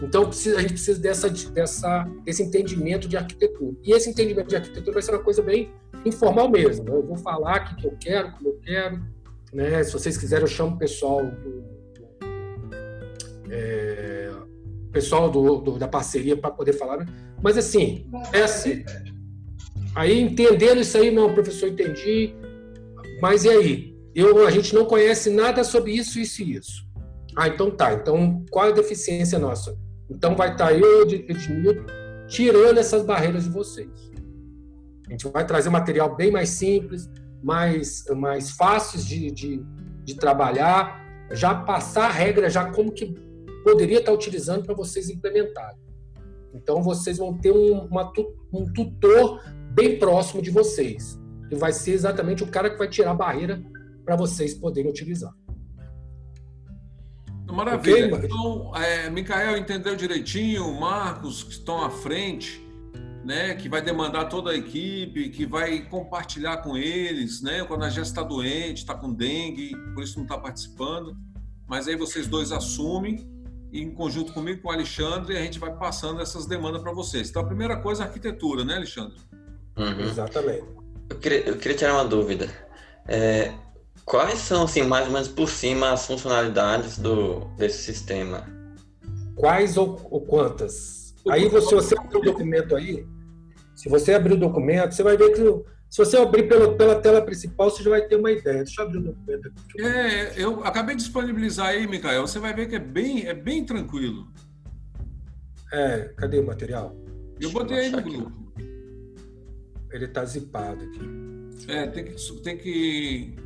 Então, 0.02 0.22
a 0.22 0.60
gente 0.60 0.72
precisa 0.72 0.98
dessa, 0.98 1.28
dessa, 1.28 2.04
desse 2.24 2.42
entendimento 2.42 3.08
de 3.08 3.16
arquitetura. 3.16 3.76
E 3.82 3.92
esse 3.92 4.08
entendimento 4.08 4.48
de 4.48 4.56
arquitetura 4.56 4.92
vai 4.92 5.02
ser 5.02 5.10
uma 5.10 5.22
coisa 5.22 5.42
bem 5.42 5.70
informal 6.04 6.50
mesmo. 6.50 6.84
Né? 6.84 6.92
Eu 6.92 7.02
vou 7.02 7.16
falar 7.16 7.72
o 7.72 7.76
que 7.76 7.86
eu 7.86 7.96
quero, 7.98 8.32
como 8.32 8.48
eu 8.50 8.60
quero. 8.62 9.02
Né? 9.52 9.82
Se 9.84 9.92
vocês 9.92 10.16
quiserem, 10.16 10.44
eu 10.44 10.48
chamo 10.48 10.76
o 10.76 10.78
pessoal 10.78 11.24
do, 11.24 11.75
é, 13.50 14.30
pessoal 14.92 15.30
do, 15.30 15.60
do, 15.60 15.78
da 15.78 15.88
parceria 15.88 16.36
para 16.36 16.50
poder 16.50 16.72
falar. 16.72 16.98
Né? 16.98 17.06
Mas, 17.42 17.58
assim, 17.58 18.10
é 18.32 18.42
assim. 18.42 18.84
Aí, 19.94 20.20
entendendo 20.20 20.80
isso 20.80 20.96
aí, 20.96 21.10
não, 21.10 21.32
professor, 21.34 21.68
entendi. 21.68 22.34
Mas 23.20 23.44
e 23.44 23.48
aí? 23.48 23.96
Eu, 24.14 24.46
a 24.46 24.50
gente 24.50 24.74
não 24.74 24.86
conhece 24.86 25.28
nada 25.30 25.62
sobre 25.62 25.92
isso, 25.92 26.18
isso 26.18 26.42
e 26.42 26.56
isso. 26.56 26.86
Ah, 27.36 27.48
então 27.48 27.70
tá. 27.70 27.92
Então, 27.92 28.44
qual 28.50 28.66
é 28.66 28.68
a 28.70 28.74
deficiência 28.74 29.38
nossa? 29.38 29.76
Então 30.08 30.34
vai 30.34 30.52
estar 30.52 30.68
tá 30.68 30.72
eu, 30.72 31.02
Edmilton, 31.02 31.84
tirando 32.26 32.78
essas 32.78 33.04
barreiras 33.04 33.44
de 33.44 33.50
vocês. 33.50 33.90
A 35.06 35.10
gente 35.10 35.28
vai 35.28 35.46
trazer 35.46 35.68
material 35.68 36.16
bem 36.16 36.30
mais 36.30 36.48
simples, 36.48 37.10
mais, 37.42 38.04
mais 38.16 38.52
fáceis 38.52 39.04
de, 39.06 39.30
de, 39.30 39.62
de 40.04 40.16
trabalhar, 40.16 41.04
já 41.32 41.54
passar 41.54 42.06
a 42.06 42.12
regra, 42.12 42.48
já 42.48 42.70
como 42.70 42.90
que 42.90 43.14
poderia 43.66 43.98
estar 43.98 44.12
utilizando 44.12 44.64
para 44.64 44.76
vocês 44.76 45.10
implementarem. 45.10 45.80
Então, 46.54 46.80
vocês 46.80 47.18
vão 47.18 47.36
ter 47.36 47.50
um, 47.50 47.80
uma, 47.86 48.12
um 48.52 48.72
tutor 48.72 49.42
bem 49.72 49.98
próximo 49.98 50.40
de 50.40 50.52
vocês, 50.52 51.18
que 51.48 51.56
vai 51.56 51.72
ser 51.72 51.90
exatamente 51.90 52.44
o 52.44 52.46
cara 52.46 52.70
que 52.70 52.78
vai 52.78 52.88
tirar 52.88 53.10
a 53.10 53.14
barreira 53.14 53.60
para 54.04 54.14
vocês 54.14 54.54
poderem 54.54 54.88
utilizar. 54.88 55.34
Maravilha. 57.50 58.14
Okay, 58.14 58.28
então, 58.28 58.76
é, 58.76 59.10
Micael 59.10 59.56
entendeu 59.56 59.96
direitinho, 59.96 60.72
Marcos, 60.78 61.42
que 61.42 61.50
estão 61.50 61.82
à 61.82 61.90
frente, 61.90 62.64
né, 63.24 63.56
que 63.56 63.68
vai 63.68 63.82
demandar 63.82 64.26
toda 64.26 64.52
a 64.52 64.56
equipe, 64.56 65.30
que 65.30 65.44
vai 65.44 65.80
compartilhar 65.88 66.58
com 66.58 66.76
eles, 66.76 67.42
né, 67.42 67.64
quando 67.64 67.82
a 67.82 67.90
gente 67.90 68.06
está 68.06 68.22
doente, 68.22 68.78
está 68.78 68.94
com 68.94 69.12
dengue, 69.12 69.72
por 69.92 70.04
isso 70.04 70.18
não 70.18 70.24
está 70.24 70.38
participando. 70.38 71.16
Mas 71.68 71.88
aí 71.88 71.96
vocês 71.96 72.28
dois 72.28 72.52
assumem, 72.52 73.35
em 73.72 73.90
conjunto 73.90 74.32
comigo, 74.32 74.62
com 74.62 74.68
o 74.68 74.72
Alexandre, 74.72 75.34
e 75.34 75.36
a 75.38 75.42
gente 75.42 75.58
vai 75.58 75.74
passando 75.74 76.20
essas 76.20 76.46
demandas 76.46 76.82
para 76.82 76.92
vocês. 76.92 77.28
Então, 77.28 77.42
a 77.42 77.46
primeira 77.46 77.76
coisa 77.76 78.02
é 78.02 78.04
a 78.04 78.08
arquitetura, 78.08 78.64
né, 78.64 78.76
Alexandre? 78.76 79.16
Uhum. 79.76 80.00
Exatamente. 80.00 80.64
Eu 81.10 81.18
queria, 81.18 81.48
eu 81.48 81.56
queria 81.56 81.76
tirar 81.76 81.94
uma 81.94 82.04
dúvida. 82.04 82.48
É, 83.06 83.52
quais 84.04 84.38
são, 84.38 84.64
assim, 84.64 84.82
mais 84.82 85.06
ou 85.06 85.12
menos 85.12 85.28
por 85.28 85.48
cima, 85.48 85.92
as 85.92 86.06
funcionalidades 86.06 86.98
do, 86.98 87.40
desse 87.56 87.82
sistema? 87.82 88.46
Quais 89.34 89.76
ou, 89.76 90.00
ou 90.10 90.20
quantas? 90.22 91.14
Aí, 91.28 91.48
você, 91.48 91.74
você 91.74 91.98
abrir 91.98 92.18
o 92.18 92.22
documento 92.22 92.74
aí, 92.74 93.06
se 93.74 93.88
você 93.88 94.14
abrir 94.14 94.34
o 94.34 94.38
documento, 94.38 94.94
você 94.94 95.02
vai 95.02 95.16
ver 95.16 95.32
que 95.32 95.75
se 95.88 95.98
você 95.98 96.16
abrir 96.16 96.48
pela, 96.48 96.76
pela 96.76 97.00
tela 97.00 97.22
principal, 97.22 97.70
você 97.70 97.82
já 97.82 97.90
vai 97.90 98.02
ter 98.02 98.16
uma 98.16 98.30
ideia. 98.30 98.64
Deixa 98.64 98.82
eu 98.82 98.86
abrir 98.86 98.98
o 98.98 99.02
documento 99.02 99.48
aqui. 99.48 99.82
É, 99.82 100.34
eu 100.36 100.64
acabei 100.64 100.96
de 100.96 101.02
disponibilizar 101.02 101.68
aí, 101.68 101.86
Micael. 101.86 102.26
Você 102.26 102.38
vai 102.38 102.52
ver 102.52 102.68
que 102.68 102.76
é 102.76 102.80
bem, 102.80 103.26
é 103.26 103.34
bem 103.34 103.64
tranquilo. 103.64 104.26
É, 105.72 106.12
cadê 106.16 106.38
o 106.38 106.46
material? 106.46 106.96
Eu 107.40 107.50
botei 107.50 107.78
aí 107.78 107.90
no 107.90 108.02
grupo. 108.02 108.52
Ele 109.90 110.08
tá 110.08 110.24
zipado 110.24 110.84
aqui. 110.84 111.00
É, 111.68 111.86
tem 111.86 112.04
que. 112.04 112.42
Tem 112.42 112.58
que... 112.58 113.36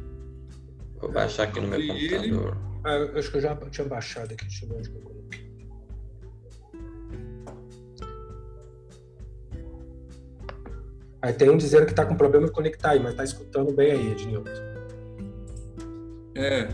Vou 1.00 1.12
baixar 1.12 1.44
aqui 1.44 1.60
no 1.60 1.68
meu 1.68 1.86
computador. 1.86 2.56
Ah, 2.84 2.94
eu 2.94 3.18
acho 3.18 3.30
que 3.30 3.36
eu 3.36 3.42
já 3.42 3.56
tinha 3.56 3.86
baixado 3.86 4.32
aqui. 4.32 4.44
Deixa 4.44 4.64
eu 4.64 4.68
ver 4.70 4.76
onde 4.76 4.90
eu 4.90 5.09
Aí 11.22 11.32
tem 11.32 11.50
um 11.50 11.56
dizendo 11.56 11.84
que 11.84 11.92
está 11.92 12.04
com 12.04 12.16
problema 12.16 12.46
de 12.46 12.52
conectar 12.52 12.90
aí, 12.90 13.00
mas 13.00 13.10
está 13.12 13.24
escutando 13.24 13.72
bem 13.72 13.92
aí, 13.92 14.12
Ednilton. 14.12 14.50
É, 16.34 16.68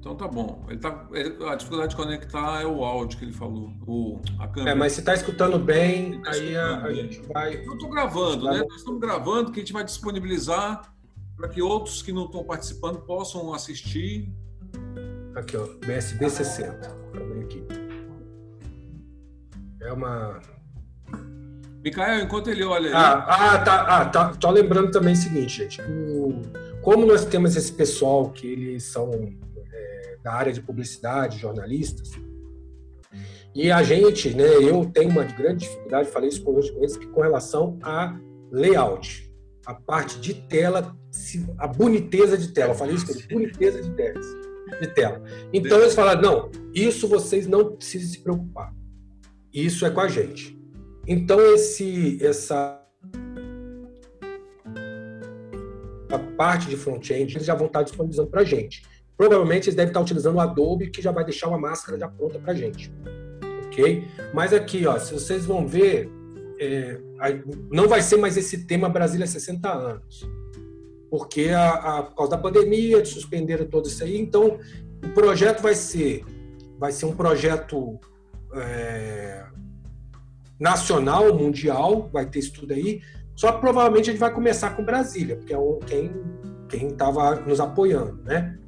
então 0.00 0.16
tá 0.16 0.28
bom. 0.28 0.66
Ele 0.68 0.78
tá, 0.78 1.08
ele, 1.12 1.42
a 1.46 1.54
dificuldade 1.54 1.90
de 1.90 1.96
conectar 1.96 2.62
é 2.62 2.66
o 2.66 2.84
áudio 2.84 3.18
que 3.18 3.24
ele 3.24 3.32
falou, 3.32 3.72
o, 3.86 4.20
a 4.38 4.48
câmera. 4.48 4.72
É, 4.72 4.74
mas 4.74 4.92
se 4.92 5.00
está 5.00 5.14
escutando 5.14 5.58
bem, 5.58 6.20
tá 6.20 6.30
aí 6.30 6.52
escutando 6.52 6.84
a, 6.84 6.84
a, 6.84 6.92
gente 6.92 7.20
vai. 7.32 7.56
Eu 7.64 7.72
estou 7.72 7.88
gravando, 7.88 8.44
né? 8.44 8.64
Nós 8.68 8.80
estamos 8.80 9.00
gravando, 9.00 9.52
que 9.52 9.60
a 9.60 9.62
gente 9.62 9.72
vai 9.72 9.84
disponibilizar 9.84 10.92
para 11.36 11.48
que 11.48 11.62
outros 11.62 12.02
que 12.02 12.12
não 12.12 12.26
estão 12.26 12.44
participando 12.44 13.00
possam 13.00 13.54
assistir. 13.54 14.30
Aqui, 15.34 15.56
ó, 15.56 15.66
BSB 15.86 16.28
60. 16.28 16.86
Aqui. 17.42 17.64
É 19.80 19.92
uma 19.92 20.40
Micael, 21.84 22.24
enquanto 22.24 22.48
ele 22.48 22.64
olha 22.64 22.88
aí. 22.88 22.94
Ah, 22.94 23.52
ah 23.52 23.58
tá, 23.58 23.80
ah, 23.82 24.04
tá. 24.06 24.28
Tô 24.30 24.50
lembrando 24.50 24.90
também 24.90 25.12
o 25.12 25.16
seguinte, 25.16 25.58
gente. 25.58 25.82
Como 26.80 27.04
nós 27.04 27.26
temos 27.26 27.54
esse 27.56 27.72
pessoal 27.72 28.30
que 28.30 28.46
eles 28.46 28.84
são 28.84 29.10
é, 29.70 30.16
da 30.22 30.32
área 30.32 30.50
de 30.50 30.62
publicidade, 30.62 31.38
jornalistas, 31.38 32.10
e 33.54 33.70
a 33.70 33.82
gente, 33.82 34.30
né, 34.34 34.48
eu 34.62 34.86
tenho 34.86 35.10
uma 35.10 35.24
grande 35.24 35.66
dificuldade, 35.66 36.08
falei 36.08 36.30
isso 36.30 36.42
com 36.42 36.58
eles, 36.58 36.96
com 36.96 37.20
relação 37.20 37.78
a 37.82 38.18
layout, 38.50 39.30
a 39.66 39.74
parte 39.74 40.18
de 40.18 40.34
tela, 40.34 40.96
a 41.58 41.68
boniteza 41.68 42.36
de 42.36 42.48
tela. 42.48 42.72
Eu 42.72 42.76
falei 42.76 42.94
isso 42.94 43.06
com 43.06 43.12
eles, 43.12 43.26
boniteza 43.26 43.82
de 43.82 43.90
tela. 43.90 44.20
De 44.80 44.86
tela. 44.88 45.22
Então 45.52 45.78
eles 45.78 45.94
falaram: 45.94 46.22
não, 46.22 46.50
isso 46.74 47.06
vocês 47.06 47.46
não 47.46 47.76
precisam 47.76 48.08
se 48.08 48.18
preocupar. 48.20 48.74
Isso 49.52 49.84
é 49.84 49.90
com 49.90 50.00
a 50.00 50.08
gente. 50.08 50.58
Então 51.06 51.40
esse 51.40 52.18
essa 52.24 52.80
a 56.10 56.18
parte 56.36 56.68
de 56.68 56.76
front-end 56.76 57.34
eles 57.34 57.46
já 57.46 57.54
vão 57.54 57.66
estar 57.66 57.82
disponibilizando 57.82 58.30
para 58.30 58.40
a 58.42 58.44
gente. 58.44 58.82
Provavelmente 59.16 59.64
eles 59.64 59.74
devem 59.74 59.90
estar 59.90 60.00
utilizando 60.00 60.36
o 60.36 60.40
Adobe 60.40 60.90
que 60.90 61.02
já 61.02 61.12
vai 61.12 61.24
deixar 61.24 61.48
uma 61.48 61.58
máscara 61.58 61.98
já 61.98 62.08
pronta 62.08 62.38
para 62.38 62.52
a 62.52 62.54
gente, 62.54 62.92
ok? 63.66 64.04
Mas 64.32 64.52
aqui, 64.52 64.86
ó, 64.86 64.98
se 64.98 65.12
vocês 65.12 65.44
vão 65.44 65.66
ver, 65.66 66.10
é, 66.58 67.00
não 67.70 67.88
vai 67.88 68.02
ser 68.02 68.16
mais 68.16 68.36
esse 68.36 68.66
tema 68.66 68.88
Brasília 68.88 69.26
60 69.26 69.68
anos, 69.72 70.28
porque 71.10 71.50
a, 71.50 71.72
a, 71.72 72.02
por 72.02 72.16
causa 72.16 72.30
da 72.32 72.38
pandemia 72.38 73.04
suspenderam 73.04 73.66
todo 73.66 73.86
isso 73.86 74.02
aí. 74.02 74.18
Então 74.18 74.58
o 75.04 75.08
projeto 75.10 75.60
vai 75.60 75.74
ser 75.74 76.24
vai 76.78 76.90
ser 76.90 77.06
um 77.06 77.14
projeto 77.14 78.00
é, 78.54 79.43
nacional, 80.58 81.36
mundial, 81.36 82.08
vai 82.12 82.26
ter 82.26 82.38
isso 82.38 82.52
tudo 82.52 82.72
aí. 82.72 83.02
Só 83.34 83.52
que 83.52 83.60
provavelmente 83.60 84.10
a 84.10 84.12
gente 84.12 84.20
vai 84.20 84.32
começar 84.32 84.70
com 84.70 84.84
Brasília, 84.84 85.36
porque 85.36 85.54
é 85.54 85.58
quem 85.86 86.12
quem 86.68 86.88
estava 86.88 87.36
nos 87.36 87.60
apoiando, 87.60 88.22
né? 88.22 88.58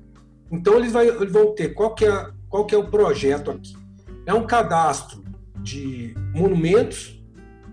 Então 0.51 0.75
eles, 0.77 0.93
vai, 0.93 1.09
eles 1.09 1.33
vão 1.33 1.55
ter 1.55 1.71
qual 1.71 1.95
que 1.95 2.05
é 2.05 2.31
qual 2.49 2.65
que 2.65 2.75
é 2.75 2.79
o 2.79 2.89
projeto 2.89 3.51
aqui? 3.51 3.77
É 4.25 4.33
um 4.33 4.47
cadastro 4.47 5.25
de 5.61 6.15
monumentos, 6.35 7.23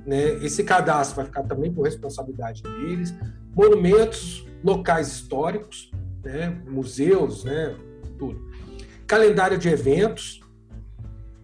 né? 0.06 0.34
Esse 0.44 0.64
cadastro 0.64 1.18
vai 1.18 1.26
ficar 1.26 1.44
também 1.44 1.72
por 1.72 1.84
responsabilidade 1.84 2.64
deles. 2.64 3.14
Monumentos, 3.56 4.46
locais 4.64 5.08
históricos, 5.08 5.92
né? 6.24 6.50
Museus, 6.68 7.44
né? 7.44 7.76
Tudo. 8.18 8.42
Calendário 9.06 9.58
de 9.58 9.70
eventos, 9.70 10.42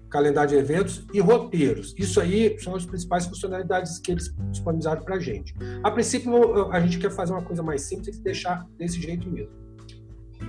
calendário 0.09 0.49
de 0.49 0.55
eventos 0.55 1.05
e 1.13 1.19
roteiros. 1.19 1.93
Isso 1.97 2.19
aí 2.19 2.57
são 2.59 2.75
as 2.75 2.85
principais 2.85 3.25
funcionalidades 3.25 3.99
que 3.99 4.11
eles 4.11 4.33
disponibilizaram 4.51 5.03
para 5.03 5.15
a 5.15 5.19
gente. 5.19 5.53
A 5.83 5.91
princípio, 5.91 6.71
a 6.71 6.79
gente 6.79 6.97
quer 6.97 7.11
fazer 7.11 7.31
uma 7.31 7.43
coisa 7.43 7.61
mais 7.61 7.83
simples 7.83 8.17
e 8.17 8.21
deixar 8.21 8.65
desse 8.77 8.99
jeito 8.99 9.29
mesmo. 9.29 9.51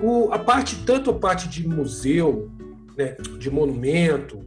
O, 0.01 0.33
a 0.33 0.39
parte, 0.39 0.85
tanto 0.85 1.11
a 1.11 1.15
parte 1.15 1.49
de 1.49 1.67
museu, 1.67 2.51
né, 2.97 3.17
de 3.39 3.51
monumento, 3.51 4.45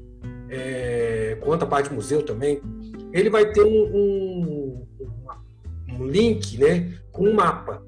é, 0.50 1.38
quanto 1.42 1.64
a 1.64 1.68
parte 1.68 1.90
de 1.90 1.96
museu 1.96 2.24
também, 2.24 2.62
ele 3.12 3.30
vai 3.30 3.52
ter 3.52 3.64
um, 3.64 3.86
um, 3.96 4.88
um 6.00 6.06
link 6.06 6.58
né, 6.58 6.92
com 7.12 7.28
um 7.28 7.34
mapa. 7.34 7.84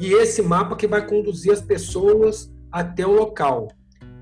E 0.00 0.14
esse 0.14 0.40
mapa 0.40 0.76
que 0.76 0.86
vai 0.86 1.06
conduzir 1.06 1.52
as 1.52 1.60
pessoas 1.60 2.50
até 2.72 3.06
o 3.06 3.12
local. 3.12 3.68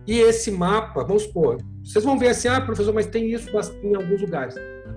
E 0.08 0.20
esse 0.20 0.50
mapa, 0.50 1.04
vamos 1.04 1.24
supor, 1.24 1.58
vocês 1.84 2.02
vão 2.02 2.18
ver 2.18 2.28
assim, 2.28 2.48
ah, 2.48 2.62
professor, 2.62 2.94
mas 2.94 3.06
tem 3.06 3.30
isso 3.30 3.50
em 3.82 3.94
alguns 3.94 4.22
lugares. 4.22 4.54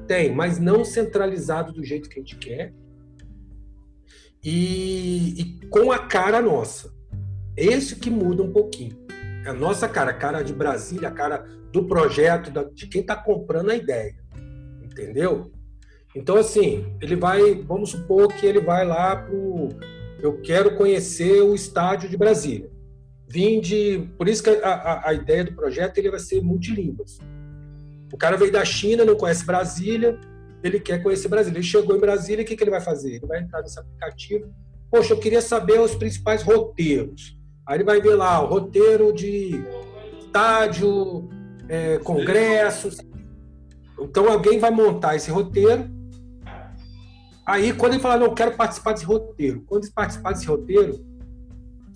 Tem, 0.07 0.33
mas 0.33 0.57
não 0.57 0.85
centralizado 0.85 1.73
do 1.73 1.83
jeito 1.83 2.07
que 2.07 2.17
a 2.17 2.21
gente 2.21 2.37
quer. 2.37 2.73
E, 4.41 5.41
e 5.41 5.67
com 5.67 5.91
a 5.91 5.99
cara 5.99 6.41
nossa. 6.41 6.93
Esse 7.57 7.97
que 7.97 8.09
muda 8.09 8.41
um 8.41 8.53
pouquinho. 8.53 8.97
A 9.45 9.51
nossa 9.51 9.85
cara, 9.85 10.11
a 10.11 10.13
cara 10.13 10.43
de 10.43 10.53
Brasília, 10.53 11.09
a 11.09 11.11
cara 11.11 11.45
do 11.73 11.83
projeto, 11.83 12.49
de 12.73 12.87
quem 12.87 13.01
está 13.01 13.17
comprando 13.17 13.69
a 13.69 13.75
ideia. 13.75 14.15
Entendeu? 14.81 15.51
Então, 16.15 16.37
assim, 16.37 16.85
ele 17.01 17.17
vai, 17.17 17.55
vamos 17.55 17.89
supor 17.89 18.29
que 18.29 18.45
ele 18.45 18.61
vai 18.61 18.87
lá 18.87 19.17
para 19.17 19.35
Eu 20.21 20.39
quero 20.41 20.77
conhecer 20.77 21.41
o 21.41 21.53
estádio 21.53 22.07
de 22.07 22.15
Brasília 22.15 22.70
vim 23.31 23.61
de. 23.61 24.09
Por 24.17 24.27
isso 24.27 24.43
que 24.43 24.49
a, 24.49 24.69
a, 24.69 25.09
a, 25.09 25.13
ideia 25.13 25.43
do 25.43 25.53
projeto 25.53 25.97
ele 25.97 26.09
vai 26.09 26.19
ser 26.19 26.41
multilínguas. 26.41 27.19
O 28.11 28.17
cara 28.17 28.35
veio 28.35 28.51
da 28.51 28.65
China, 28.65 29.05
não 29.05 29.15
conhece 29.15 29.45
Brasília, 29.45 30.19
ele 30.61 30.79
quer 30.79 31.01
conhecer 31.01 31.29
Brasília. 31.29 31.57
Ele 31.57 31.65
chegou 31.65 31.95
em 31.95 31.99
Brasília, 31.99 32.43
o 32.43 32.47
que, 32.47 32.55
que 32.55 32.63
ele 32.63 32.71
vai 32.71 32.81
fazer? 32.81 33.15
Ele 33.15 33.25
vai 33.25 33.39
entrar 33.39 33.61
nesse 33.61 33.79
aplicativo. 33.79 34.53
Poxa, 34.89 35.13
eu 35.13 35.19
queria 35.19 35.41
saber 35.41 35.79
os 35.79 35.95
principais 35.95 36.43
roteiros. 36.43 37.37
Aí 37.65 37.77
ele 37.77 37.85
vai 37.85 38.01
ver 38.01 38.15
lá 38.15 38.41
o 38.43 38.47
roteiro 38.47 39.13
de 39.13 39.63
estádio, 40.19 41.29
é, 41.69 41.97
congressos. 41.99 42.97
Então 43.99 44.29
alguém 44.29 44.59
vai 44.59 44.71
montar 44.71 45.15
esse 45.15 45.31
roteiro. 45.31 45.89
Aí 47.45 47.71
quando 47.71 47.93
ele 47.93 48.01
falar, 48.01 48.17
não, 48.17 48.27
eu 48.27 48.33
quero 48.33 48.57
participar 48.57 48.91
desse 48.93 49.05
roteiro. 49.05 49.63
Quando 49.65 49.83
ele 49.85 49.93
participar 49.93 50.33
desse 50.33 50.47
roteiro, 50.47 51.10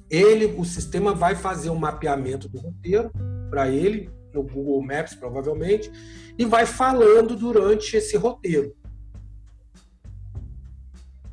ele, 0.10 0.56
o 0.58 0.64
sistema 0.64 1.14
vai 1.14 1.36
fazer 1.36 1.70
um 1.70 1.78
mapeamento 1.78 2.48
do 2.48 2.60
roteiro 2.60 3.12
para 3.50 3.70
ele, 3.70 4.10
no 4.34 4.44
Google 4.44 4.82
Maps 4.82 5.16
provavelmente, 5.16 5.92
e 6.38 6.46
vai 6.46 6.66
falando 6.66 7.36
durante 7.36 7.96
esse 7.96 8.18
roteiro. 8.18 8.76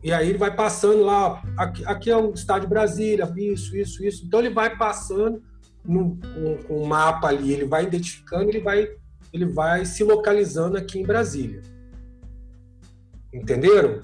E 0.03 0.13
aí 0.13 0.29
ele 0.29 0.39
vai 0.39 0.55
passando 0.55 1.03
lá, 1.03 1.43
aqui, 1.57 1.85
aqui 1.85 2.11
é 2.11 2.17
o 2.17 2.33
estádio 2.33 2.69
Brasília, 2.69 3.33
isso, 3.37 3.77
isso, 3.77 4.05
isso. 4.05 4.25
Então 4.25 4.41
ele 4.41 4.51
vai 4.51 4.77
passando 4.77 5.43
no, 5.85 6.17
com, 6.67 6.83
um 6.83 6.87
mapa 6.87 7.29
ali, 7.29 7.53
ele 7.53 7.67
vai 7.67 7.85
identificando, 7.85 8.51
ele 8.51 8.61
vai, 8.61 8.89
ele 9.33 9.47
vai 9.47 9.85
se 9.85 10.03
localizando 10.03 10.77
aqui 10.77 10.99
em 10.99 11.07
Brasília. 11.07 11.63
Entenderam? 13.33 14.01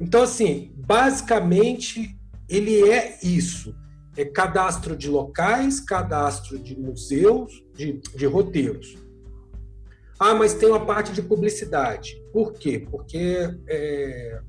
Então, 0.00 0.22
assim, 0.22 0.72
basicamente 0.76 2.16
ele 2.48 2.88
é 2.88 3.18
isso 3.22 3.74
é 4.16 4.24
cadastro 4.24 4.96
de 4.96 5.08
locais, 5.08 5.80
cadastro 5.80 6.58
de 6.58 6.78
museus, 6.78 7.64
de, 7.74 8.00
de 8.14 8.26
roteiros. 8.26 8.96
Ah, 10.18 10.34
mas 10.34 10.54
tem 10.54 10.68
uma 10.68 10.84
parte 10.86 11.12
de 11.12 11.20
publicidade. 11.20 12.22
Por 12.32 12.52
quê? 12.52 12.86
Porque, 12.90 13.50
é, 13.66 14.40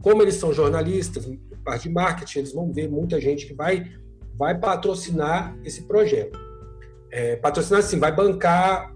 como 0.00 0.22
eles 0.22 0.34
são 0.34 0.52
jornalistas, 0.52 1.28
parte 1.64 1.84
de 1.84 1.94
marketing, 1.94 2.38
eles 2.40 2.52
vão 2.52 2.72
ver 2.72 2.88
muita 2.88 3.20
gente 3.20 3.46
que 3.46 3.54
vai, 3.54 3.90
vai 4.34 4.58
patrocinar 4.58 5.56
esse 5.64 5.82
projeto. 5.82 6.38
É, 7.10 7.36
patrocinar, 7.36 7.80
assim, 7.80 7.98
vai 7.98 8.14
bancar 8.14 8.92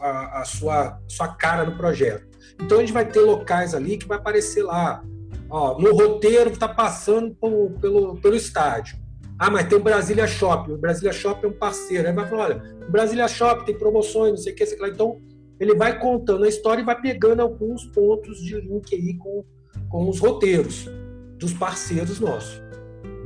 a, 0.00 0.40
a, 0.40 0.44
sua, 0.44 1.00
sua 1.06 1.28
cara 1.28 1.64
no 1.64 1.76
projeto. 1.76 2.26
Então, 2.60 2.78
a 2.78 2.80
gente 2.80 2.92
vai 2.92 3.06
ter 3.06 3.20
locais 3.20 3.74
ali 3.74 3.96
que 3.96 4.06
vai 4.06 4.18
aparecer 4.18 4.64
lá. 4.64 5.04
Ó, 5.48 5.78
no 5.78 5.94
roteiro 5.94 6.50
está 6.50 6.66
passando 6.68 7.34
pelo, 7.36 7.70
pelo, 7.78 8.20
pelo 8.20 8.34
estádio. 8.34 9.03
Ah, 9.44 9.50
mas 9.50 9.68
tem 9.68 9.76
o 9.76 9.82
Brasília 9.82 10.26
Shopping. 10.26 10.72
O 10.72 10.78
Brasília 10.78 11.12
Shopping 11.12 11.48
é 11.48 11.50
um 11.50 11.52
parceiro. 11.52 12.08
Aí 12.08 12.14
vai 12.14 12.26
falar, 12.26 12.44
olha, 12.44 12.62
o 12.88 12.90
Brasília 12.90 13.28
Shopping 13.28 13.66
tem 13.66 13.76
promoções, 13.76 14.30
não 14.30 14.38
sei 14.38 14.54
o 14.54 14.56
que, 14.56 14.64
sei 14.64 14.78
lá. 14.78 14.88
Então, 14.88 15.20
ele 15.60 15.74
vai 15.74 16.00
contando 16.00 16.44
a 16.44 16.48
história 16.48 16.80
e 16.80 16.84
vai 16.84 16.98
pegando 16.98 17.40
alguns 17.40 17.84
pontos 17.88 18.42
de 18.42 18.58
link 18.58 18.94
aí 18.94 19.18
com, 19.18 19.44
com 19.90 20.08
os 20.08 20.18
roteiros 20.18 20.88
dos 21.36 21.52
parceiros 21.52 22.20
nossos. 22.20 22.58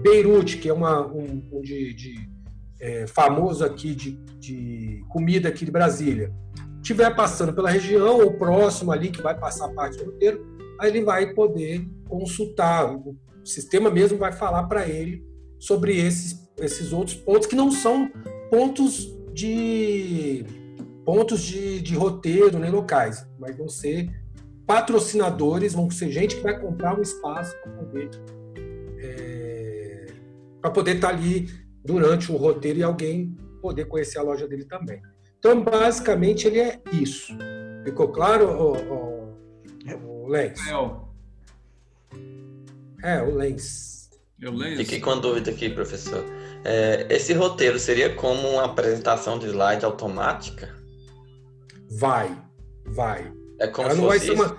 Beirute, 0.02 0.58
que 0.58 0.68
é 0.68 0.72
uma, 0.72 1.06
um, 1.06 1.40
um 1.52 1.60
de, 1.60 1.94
de 1.94 2.28
é, 2.80 3.06
famoso 3.06 3.64
aqui 3.64 3.94
de, 3.94 4.16
de 4.40 5.04
comida 5.10 5.48
aqui 5.48 5.64
de 5.64 5.70
Brasília, 5.70 6.34
estiver 6.82 7.14
passando 7.14 7.52
pela 7.52 7.70
região 7.70 8.18
ou 8.18 8.32
próximo 8.32 8.90
ali, 8.90 9.12
que 9.12 9.22
vai 9.22 9.38
passar 9.38 9.68
parte 9.68 9.98
do 9.98 10.06
roteiro, 10.06 10.44
aí 10.80 10.90
ele 10.90 11.04
vai 11.04 11.32
poder 11.32 11.88
consultar. 12.08 12.92
O 12.92 13.16
sistema 13.44 13.88
mesmo 13.88 14.18
vai 14.18 14.32
falar 14.32 14.64
para 14.64 14.84
ele 14.84 15.27
sobre 15.58 15.96
esses, 15.96 16.48
esses 16.58 16.92
outros 16.92 17.16
pontos 17.16 17.46
que 17.46 17.56
não 17.56 17.70
são 17.70 18.10
pontos 18.50 19.08
de 19.32 20.44
pontos 21.04 21.40
de, 21.42 21.80
de 21.80 21.94
roteiro 21.94 22.58
nem 22.58 22.70
locais, 22.70 23.26
mas 23.38 23.56
vão 23.56 23.68
ser 23.68 24.10
patrocinadores, 24.66 25.72
vão 25.72 25.90
ser 25.90 26.10
gente 26.10 26.36
que 26.36 26.42
vai 26.42 26.60
comprar 26.60 26.98
um 26.98 27.02
espaço 27.02 27.56
para 27.62 27.72
poder 27.72 28.10
é, 28.98 30.06
para 30.61 30.70
poder 30.70 30.96
estar 30.96 31.09
tá 31.09 31.14
ali 31.14 31.48
durante 31.85 32.30
o 32.30 32.37
roteiro 32.37 32.80
e 32.80 32.83
alguém 32.83 33.35
poder 33.62 33.87
conhecer 33.87 34.18
a 34.18 34.22
loja 34.22 34.46
dele 34.46 34.64
também. 34.64 35.00
Então, 35.38 35.62
basicamente, 35.62 36.46
ele 36.46 36.61
é 36.61 36.80
isso. 36.92 37.37
Ficou 37.85 38.09
claro, 38.09 38.46
o, 38.48 38.76
o, 38.76 40.24
o 40.24 40.28
Lens? 40.28 40.61
É, 43.02 43.22
o 43.22 43.35
Lens. 43.35 43.97
Eu 44.40 44.53
leio. 44.53 44.77
Fiquei 44.77 45.01
com 45.01 45.11
a 45.11 45.16
dúvida 45.16 45.51
aqui, 45.51 45.68
professor. 45.68 46.24
É, 46.64 47.07
esse 47.11 47.33
roteiro 47.33 47.79
seria 47.79 48.14
como 48.14 48.48
uma 48.48 48.66
apresentação 48.66 49.38
de 49.38 49.46
slide 49.46 49.85
automática? 49.85 50.74
Vai, 51.98 52.37
vai. 52.87 53.33
É 53.59 53.66
como 53.66 53.88
Ela 53.88 53.96
se 53.96 54.01
fosse 54.01 54.31
uma, 54.31 54.57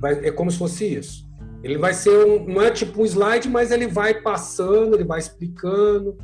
vai, 0.00 0.26
é 0.26 0.30
como 0.30 0.50
se 0.50 0.58
fosse 0.58 0.94
isso. 0.94 1.28
Ele 1.62 1.76
vai 1.76 1.92
ser 1.92 2.24
um, 2.24 2.46
não 2.46 2.62
é 2.62 2.70
tipo 2.70 3.02
um 3.02 3.04
slide, 3.04 3.48
mas 3.48 3.70
ele 3.70 3.86
vai 3.86 4.14
passando, 4.22 4.94
ele 4.94 5.04
vai 5.04 5.18
explicando. 5.18 6.16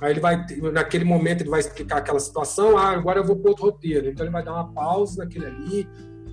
Aí 0.00 0.12
ele 0.12 0.20
vai, 0.20 0.46
naquele 0.72 1.04
momento, 1.04 1.42
ele 1.42 1.50
vai 1.50 1.60
explicar 1.60 1.98
aquela 1.98 2.20
situação. 2.20 2.78
Ah, 2.78 2.90
agora 2.90 3.18
eu 3.20 3.24
vou 3.24 3.36
para 3.36 3.50
outro 3.50 3.66
roteiro. 3.66 4.08
Então 4.08 4.24
ele 4.24 4.32
vai 4.32 4.44
dar 4.44 4.54
uma 4.54 4.72
pausa 4.72 5.22
naquele 5.22 5.46
ali, 5.46 5.88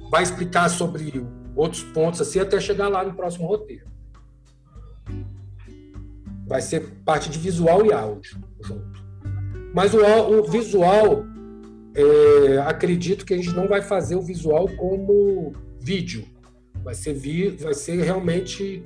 vai 0.10 0.24
explicar 0.24 0.70
sobre 0.70 1.26
outros 1.56 1.84
pontos 1.84 2.22
assim 2.22 2.40
até 2.40 2.60
chegar 2.60 2.88
lá 2.88 3.04
no 3.04 3.16
próximo 3.16 3.48
roteiro 3.48 3.95
vai 6.46 6.62
ser 6.62 6.82
parte 7.04 7.30
de 7.30 7.40
visual 7.40 7.86
e 7.86 7.94
áudio 7.94 8.38
junto. 8.62 9.04
Mas 9.74 9.94
o, 9.94 10.00
o 10.00 10.44
visual, 10.44 11.26
é, 11.94 12.60
acredito 12.60 13.26
que 13.26 13.34
a 13.34 13.38
gente 13.38 13.54
não 13.54 13.68
vai 13.68 13.82
fazer 13.82 14.16
o 14.16 14.22
visual 14.22 14.68
como 14.70 15.54
vídeo. 15.80 16.26
Vai 16.84 16.94
ser, 16.94 17.14
vi, 17.14 17.50
vai 17.50 17.74
ser 17.74 18.02
realmente 18.02 18.84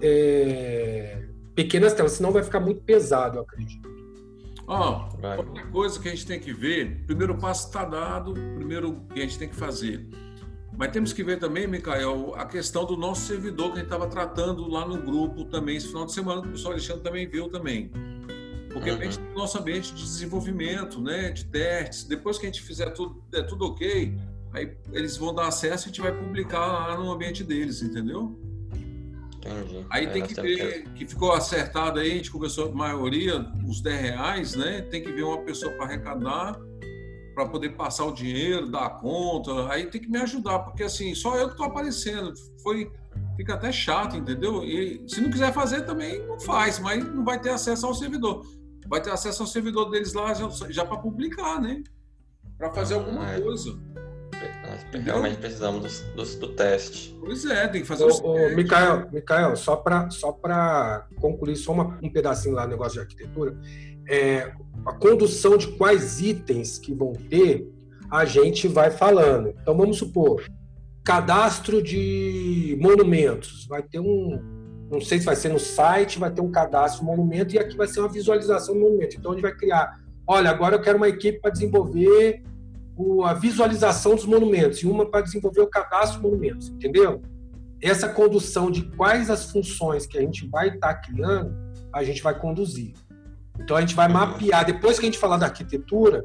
é, 0.00 1.24
pequenas 1.54 1.92
telas, 1.92 2.12
senão 2.12 2.30
vai 2.30 2.42
ficar 2.42 2.60
muito 2.60 2.80
pesado, 2.82 3.38
eu 3.38 3.42
acredito. 3.42 3.92
Ó, 4.66 5.10
oh, 5.22 5.36
outra 5.36 5.66
coisa 5.66 6.00
que 6.00 6.08
a 6.08 6.10
gente 6.10 6.26
tem 6.26 6.40
que 6.40 6.52
ver, 6.52 7.04
primeiro 7.06 7.36
passo 7.36 7.66
está 7.66 7.84
dado, 7.84 8.32
primeiro 8.32 9.02
que 9.12 9.20
a 9.20 9.22
gente 9.22 9.38
tem 9.38 9.48
que 9.48 9.56
fazer 9.56 10.08
mas 10.76 10.90
temos 10.90 11.12
que 11.12 11.22
ver 11.22 11.38
também, 11.38 11.66
Micael, 11.66 12.34
a 12.36 12.44
questão 12.46 12.84
do 12.84 12.96
nosso 12.96 13.22
servidor 13.22 13.68
que 13.68 13.74
a 13.74 13.76
gente 13.76 13.84
estava 13.84 14.08
tratando 14.08 14.68
lá 14.68 14.86
no 14.86 15.00
grupo 15.00 15.44
também 15.44 15.76
esse 15.76 15.88
final 15.88 16.04
de 16.04 16.12
semana, 16.12 16.40
que 16.40 16.48
o 16.48 16.50
professor 16.50 16.72
Alexandre 16.72 17.02
também 17.02 17.28
viu 17.28 17.48
também. 17.48 17.90
Porque 18.72 18.90
uhum. 18.90 18.98
a 18.98 19.04
gente 19.04 19.18
tem 19.18 19.32
o 19.32 19.38
nosso 19.38 19.56
ambiente 19.56 19.94
de 19.94 20.02
desenvolvimento, 20.02 21.00
né, 21.00 21.30
de 21.30 21.44
testes. 21.44 22.04
Depois 22.04 22.38
que 22.38 22.46
a 22.46 22.48
gente 22.48 22.60
fizer 22.60 22.90
tudo, 22.90 23.22
é 23.32 23.42
tudo 23.42 23.66
ok, 23.66 24.18
aí 24.52 24.76
eles 24.92 25.16
vão 25.16 25.32
dar 25.32 25.46
acesso 25.46 25.84
e 25.84 25.86
a 25.86 25.88
gente 25.88 26.00
vai 26.00 26.12
publicar 26.12 26.66
lá 26.66 26.98
no 26.98 27.12
ambiente 27.12 27.44
deles, 27.44 27.80
entendeu? 27.80 28.36
Entendi. 29.36 29.86
Aí 29.90 30.06
é, 30.06 30.08
tem 30.08 30.22
que 30.22 30.34
ver 30.34 30.88
que 30.94 31.06
ficou 31.06 31.32
acertado 31.32 32.00
aí, 32.00 32.12
a 32.12 32.14
gente 32.14 32.32
conversou 32.32 32.68
a 32.68 32.74
maioria, 32.74 33.46
os 33.64 33.80
10 33.80 34.00
reais, 34.00 34.56
né? 34.56 34.80
Tem 34.82 35.02
que 35.02 35.12
ver 35.12 35.22
uma 35.22 35.38
pessoa 35.42 35.72
para 35.74 35.84
arrecadar 35.84 36.58
para 37.34 37.46
poder 37.46 37.70
passar 37.70 38.04
o 38.04 38.12
dinheiro, 38.12 38.70
dar 38.70 38.86
a 38.86 38.90
conta, 38.90 39.68
aí 39.70 39.86
tem 39.86 40.00
que 40.00 40.08
me 40.08 40.18
ajudar, 40.18 40.60
porque 40.60 40.84
assim, 40.84 41.14
só 41.14 41.36
eu 41.36 41.46
que 41.46 41.52
estou 41.52 41.66
aparecendo. 41.66 42.32
Foi, 42.62 42.90
fica 43.36 43.54
até 43.54 43.72
chato, 43.72 44.16
entendeu? 44.16 44.62
E 44.62 45.04
se 45.08 45.20
não 45.20 45.30
quiser 45.30 45.52
fazer 45.52 45.82
também 45.82 46.24
não 46.26 46.38
faz, 46.38 46.78
mas 46.78 47.04
não 47.04 47.24
vai 47.24 47.40
ter 47.40 47.50
acesso 47.50 47.86
ao 47.86 47.94
servidor. 47.94 48.46
Vai 48.86 49.00
ter 49.00 49.10
acesso 49.10 49.42
ao 49.42 49.48
servidor 49.48 49.90
deles 49.90 50.12
lá 50.12 50.32
já, 50.32 50.48
já 50.68 50.84
para 50.84 50.98
publicar, 50.98 51.60
né? 51.60 51.82
Para 52.56 52.70
fazer 52.72 52.94
alguma 52.94 53.30
é. 53.30 53.40
coisa. 53.40 53.76
Nós 54.66 55.04
realmente 55.04 55.38
precisamos 55.38 56.00
do, 56.00 56.24
do, 56.24 56.36
do, 56.38 56.48
teste. 56.54 57.16
Pois 57.20 57.44
é, 57.46 57.66
tem 57.68 57.82
que 57.82 57.86
fazer 57.86 58.04
o 58.04 58.10
ô, 58.24 58.54
Micael, 58.54 59.08
Micael, 59.10 59.56
só 59.56 59.76
para 59.76 60.10
só 60.10 60.38
concluir 61.20 61.56
só 61.56 61.72
uma, 61.72 61.98
um 62.02 62.10
pedacinho 62.10 62.54
lá 62.54 62.64
no 62.64 62.70
negócio 62.70 62.94
de 62.94 63.00
arquitetura, 63.00 63.56
é, 64.08 64.52
a 64.84 64.92
condução 64.92 65.56
de 65.56 65.68
quais 65.68 66.20
itens 66.20 66.78
que 66.78 66.92
vão 66.92 67.12
ter, 67.12 67.68
a 68.10 68.24
gente 68.24 68.68
vai 68.68 68.90
falando. 68.90 69.54
Então, 69.60 69.76
vamos 69.76 69.98
supor, 69.98 70.44
cadastro 71.02 71.82
de 71.82 72.78
monumentos. 72.80 73.66
Vai 73.66 73.82
ter 73.82 74.00
um, 74.00 74.38
não 74.90 75.00
sei 75.00 75.18
se 75.18 75.24
vai 75.24 75.36
ser 75.36 75.48
no 75.48 75.58
site, 75.58 76.18
vai 76.18 76.30
ter 76.30 76.40
um 76.40 76.50
cadastro 76.50 77.00
de 77.00 77.06
monumento 77.06 77.54
e 77.54 77.58
aqui 77.58 77.76
vai 77.76 77.88
ser 77.88 78.00
uma 78.00 78.08
visualização 78.08 78.74
do 78.74 78.80
monumento. 78.80 79.16
Então, 79.16 79.32
a 79.32 79.34
gente 79.34 79.42
vai 79.42 79.54
criar, 79.54 79.98
olha, 80.26 80.50
agora 80.50 80.76
eu 80.76 80.82
quero 80.82 80.96
uma 80.96 81.08
equipe 81.08 81.40
para 81.40 81.50
desenvolver 81.50 82.42
o, 82.96 83.24
a 83.24 83.34
visualização 83.34 84.14
dos 84.14 84.24
monumentos 84.24 84.78
e 84.78 84.86
uma 84.86 85.06
para 85.06 85.22
desenvolver 85.22 85.60
o 85.60 85.66
cadastro 85.66 86.20
de 86.20 86.26
monumentos, 86.26 86.68
entendeu? 86.68 87.22
Essa 87.82 88.08
condução 88.08 88.70
de 88.70 88.82
quais 88.96 89.30
as 89.30 89.50
funções 89.50 90.06
que 90.06 90.16
a 90.16 90.20
gente 90.20 90.46
vai 90.48 90.68
estar 90.68 90.94
tá 90.94 91.00
criando, 91.00 91.54
a 91.92 92.04
gente 92.04 92.22
vai 92.22 92.38
conduzir. 92.38 92.94
Então 93.60 93.76
a 93.76 93.80
gente 93.80 93.94
vai 93.94 94.08
mapear, 94.08 94.64
depois 94.64 94.98
que 94.98 95.04
a 95.04 95.08
gente 95.08 95.18
falar 95.18 95.36
da 95.36 95.46
arquitetura, 95.46 96.24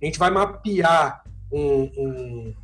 a 0.00 0.04
gente 0.04 0.18
vai 0.18 0.30
mapear 0.30 1.22
um, 1.50 1.90
um, 1.96 2.54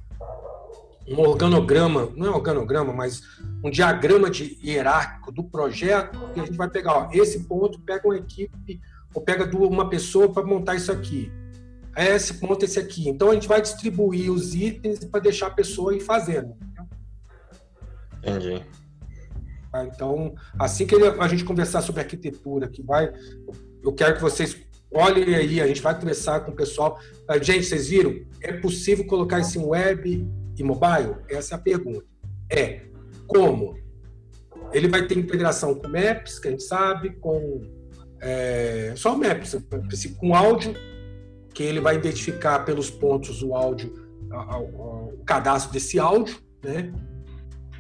um 1.09 1.21
organograma, 1.21 2.11
não 2.15 2.27
é 2.27 2.31
organograma, 2.31 2.93
mas 2.93 3.23
um 3.65 3.71
diagrama 3.71 4.31
de 4.31 4.59
hierárquico 4.63 5.33
do 5.33 5.45
projeto, 5.45 6.19
e 6.37 6.41
a 6.41 6.45
gente 6.45 6.57
vai 6.57 6.69
pegar, 6.69 6.95
ó, 6.95 7.09
esse 7.13 7.45
ponto 7.45 7.81
pega 7.81 8.07
uma 8.07 8.17
equipe, 8.17 8.81
ou 9.15 9.23
pega 9.23 9.45
uma 9.57 9.89
pessoa 9.89 10.33
para 10.33 10.45
montar 10.45 10.75
isso 10.75 10.91
aqui. 10.91 11.31
Esse 11.97 12.35
ponto, 12.35 12.65
esse 12.65 12.79
aqui. 12.79 13.09
Então 13.09 13.31
a 13.31 13.35
gente 13.35 13.47
vai 13.47 13.61
distribuir 13.61 14.31
os 14.33 14.55
itens 14.55 15.05
para 15.05 15.21
deixar 15.21 15.49
a 15.49 15.51
pessoa 15.51 15.95
ir 15.95 16.01
fazendo. 16.01 16.57
Entendi. 18.19 18.65
Tá? 19.71 19.85
Então, 19.85 20.35
assim 20.59 20.87
que 20.87 20.95
a 20.95 21.29
gente 21.29 21.45
conversar 21.45 21.83
sobre 21.83 22.01
arquitetura, 22.01 22.69
que 22.69 22.83
vai 22.83 23.13
eu 23.83 23.93
quero 23.93 24.17
que 24.17 24.23
vocês 24.23 24.57
olhem 24.93 25.35
aí, 25.35 25.61
a 25.61 25.67
gente 25.67 25.83
vai 25.83 25.99
conversar 25.99 26.41
com 26.41 26.53
o 26.53 26.55
pessoal. 26.55 26.99
Ah, 27.27 27.39
gente, 27.39 27.65
vocês 27.65 27.89
viram? 27.89 28.21
É 28.41 28.53
possível 28.53 29.07
colocar 29.07 29.41
isso 29.41 29.59
em 29.59 29.65
web 29.65 30.29
e 30.57 30.63
mobile? 30.63 31.17
Essa 31.29 31.55
é 31.55 31.57
a 31.57 31.61
pergunta. 31.61 32.05
É. 32.51 32.83
Como? 33.27 33.79
Ele 34.73 34.89
vai 34.89 35.07
ter 35.07 35.19
integração 35.19 35.75
com 35.75 35.89
Maps, 35.89 36.39
que 36.39 36.49
a 36.49 36.51
gente 36.51 36.63
sabe, 36.63 37.11
com. 37.17 37.61
É, 38.21 38.93
só 38.97 39.17
Maps, 39.17 39.57
com 40.19 40.35
áudio, 40.35 40.75
que 41.53 41.63
ele 41.63 41.81
vai 41.81 41.97
identificar 41.97 42.61
pelos 42.61 42.91
pontos 42.91 43.43
o 43.43 43.55
áudio, 43.55 43.93
o 44.31 45.25
cadastro 45.25 45.73
desse 45.73 45.99
áudio, 45.99 46.37
né? 46.63 46.93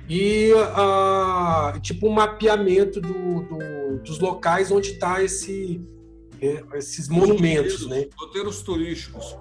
E 0.08 0.52
uh, 0.52 1.78
tipo 1.80 2.08
um 2.08 2.12
mapeamento 2.12 3.00
do, 3.00 3.42
do, 3.42 3.98
dos 4.02 4.18
locais 4.18 4.70
onde 4.70 4.90
está 4.90 5.22
esse, 5.22 5.80
é, 6.40 6.62
esses 6.74 7.08
monumentos, 7.08 7.82
roteiros, 7.82 7.86
né? 7.86 8.06
Roteiros 8.16 8.62
turísticos. 8.62 9.36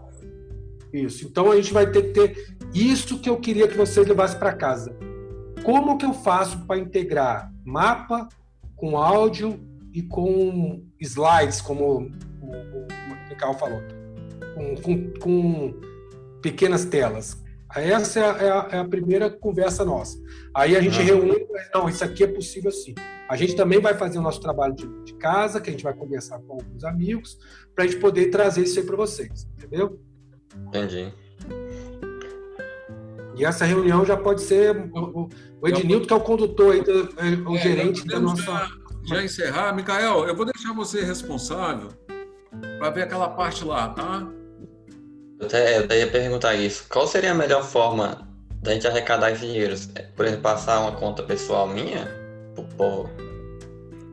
Isso. 0.93 1.25
Então 1.25 1.51
a 1.51 1.55
gente 1.55 1.73
vai 1.73 1.89
ter 1.89 2.03
que 2.03 2.13
ter 2.13 2.55
isso 2.73 3.19
que 3.19 3.29
eu 3.29 3.37
queria 3.37 3.67
que 3.67 3.77
vocês 3.77 4.07
levassem 4.07 4.39
para 4.39 4.53
casa. 4.53 4.95
Como 5.63 5.97
que 5.97 6.05
eu 6.05 6.13
faço 6.13 6.65
para 6.65 6.79
integrar 6.79 7.51
mapa 7.63 8.27
com 8.75 8.97
áudio 8.97 9.59
e 9.93 10.01
com 10.01 10.83
slides, 10.99 11.61
como 11.61 11.85
o, 11.85 11.97
o, 12.41 12.87
o 12.87 13.53
falou, 13.55 13.81
com, 14.55 14.75
com, 14.75 15.13
com, 15.19 15.73
pequenas 16.41 16.85
telas? 16.85 17.41
Essa 17.75 18.19
é 18.19 18.23
a, 18.23 18.37
é, 18.37 18.51
a, 18.51 18.67
é 18.71 18.79
a, 18.79 18.85
primeira 18.85 19.29
conversa 19.29 19.85
nossa. 19.85 20.17
Aí 20.53 20.75
a 20.75 20.81
gente 20.81 20.99
ah. 20.99 21.03
reúne, 21.03 21.45
não, 21.73 21.87
isso 21.87 22.03
aqui 22.03 22.23
é 22.23 22.27
possível 22.27 22.71
sim. 22.71 22.93
A 23.29 23.35
gente 23.35 23.55
também 23.55 23.79
vai 23.79 23.93
fazer 23.93 24.19
o 24.19 24.21
nosso 24.21 24.41
trabalho 24.41 24.75
de, 24.75 24.87
de 25.03 25.13
casa, 25.13 25.61
que 25.61 25.69
a 25.69 25.71
gente 25.71 25.83
vai 25.83 25.93
conversar 25.93 26.39
com 26.39 26.53
alguns 26.53 26.83
amigos, 26.83 27.37
para 27.73 27.85
a 27.85 27.87
gente 27.87 27.99
poder 27.99 28.29
trazer 28.29 28.63
isso 28.63 28.79
aí 28.79 28.85
para 28.85 28.97
vocês, 28.97 29.47
entendeu? 29.57 29.99
Entendi. 30.67 31.13
E 33.37 33.45
essa 33.45 33.65
reunião 33.65 34.05
já 34.05 34.17
pode 34.17 34.41
ser 34.41 34.75
o, 34.93 35.29
o 35.61 35.67
Ednilton, 35.67 36.05
que 36.05 36.13
é 36.13 36.15
o 36.15 36.19
condutor 36.19 36.73
aí, 36.73 36.79
é, 36.81 37.49
o 37.49 37.55
é, 37.55 37.59
gerente 37.59 38.05
da 38.05 38.19
nossa. 38.19 38.43
Já, 38.43 38.69
já 39.05 39.23
encerrar. 39.23 39.73
Micael, 39.73 40.27
eu 40.27 40.35
vou 40.35 40.45
deixar 40.45 40.73
você 40.73 41.03
responsável 41.03 41.87
para 42.77 42.89
ver 42.89 43.03
aquela 43.03 43.29
parte 43.29 43.63
lá, 43.63 43.89
tá? 43.89 44.27
Eu 45.41 45.47
até, 45.47 45.79
eu 45.79 45.83
até 45.83 45.99
ia 45.99 46.09
perguntar 46.09 46.55
isso. 46.55 46.85
Qual 46.87 47.05
seria 47.05 47.31
a 47.31 47.35
melhor 47.35 47.63
forma 47.63 48.25
da 48.61 48.73
gente 48.73 48.87
arrecadar 48.87 49.31
esse 49.31 49.41
dinheiro? 49.41 49.75
É, 49.95 50.03
por 50.03 50.25
exemplo, 50.25 50.43
passar 50.43 50.79
uma 50.79 50.93
conta 50.93 51.23
pessoal 51.23 51.67
minha 51.67 52.21
povo? 52.81 53.09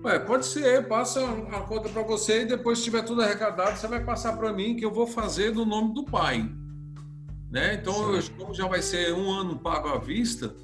Ué, 0.05 0.19
pode 0.19 0.47
ser, 0.47 0.87
passa 0.87 1.21
a 1.25 1.61
conta 1.63 1.89
para 1.89 2.03
você 2.03 2.43
e 2.43 2.45
depois, 2.45 2.79
se 2.79 2.85
tiver 2.85 3.03
tudo 3.03 3.23
arrecadado, 3.23 3.77
você 3.77 3.87
vai 3.87 4.05
passar 4.05 4.37
para 4.37 4.53
mim, 4.53 4.77
que 4.77 4.85
eu 4.85 4.93
vou 4.93 5.07
fazer 5.07 5.53
no 5.53 5.65
nome 5.65 5.95
do 5.95 6.05
pai. 6.05 6.49
Né? 7.51 7.75
Então, 7.75 8.15
eu, 8.15 8.23
como 8.37 8.55
já 8.55 8.67
vai 8.67 8.83
ser 8.83 9.13
um 9.15 9.31
ano 9.31 9.59
pago 9.59 9.89
à 9.89 9.99
vista, 9.99 10.55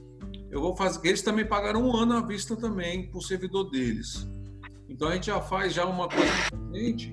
eu 0.50 0.60
vou 0.60 0.76
fazer. 0.76 1.00
Eles 1.08 1.22
também 1.22 1.44
pagaram 1.44 1.82
um 1.82 1.96
ano 1.96 2.14
à 2.14 2.20
vista 2.20 2.54
também 2.54 3.08
para 3.08 3.18
o 3.18 3.22
servidor 3.22 3.70
deles. 3.70 4.28
Então 4.88 5.08
a 5.08 5.14
gente 5.14 5.26
já 5.26 5.40
faz 5.40 5.72
já 5.72 5.84
uma 5.84 6.08
coisa 6.08 6.30
diferente, 6.30 7.12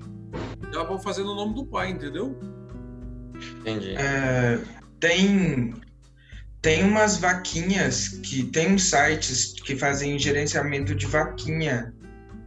já 0.72 0.84
vou 0.84 0.98
fazer 0.98 1.24
no 1.24 1.34
nome 1.34 1.54
do 1.54 1.66
pai, 1.66 1.90
entendeu? 1.90 2.38
Entendi. 3.60 3.94
É, 3.96 4.58
tem 5.00 5.74
tem 6.60 6.84
umas 6.84 7.16
vaquinhas 7.16 8.08
que 8.08 8.44
tem 8.44 8.72
uns 8.74 8.88
sites 8.88 9.54
que 9.64 9.76
fazem 9.76 10.16
gerenciamento 10.16 10.94
de 10.94 11.06
vaquinha, 11.06 11.92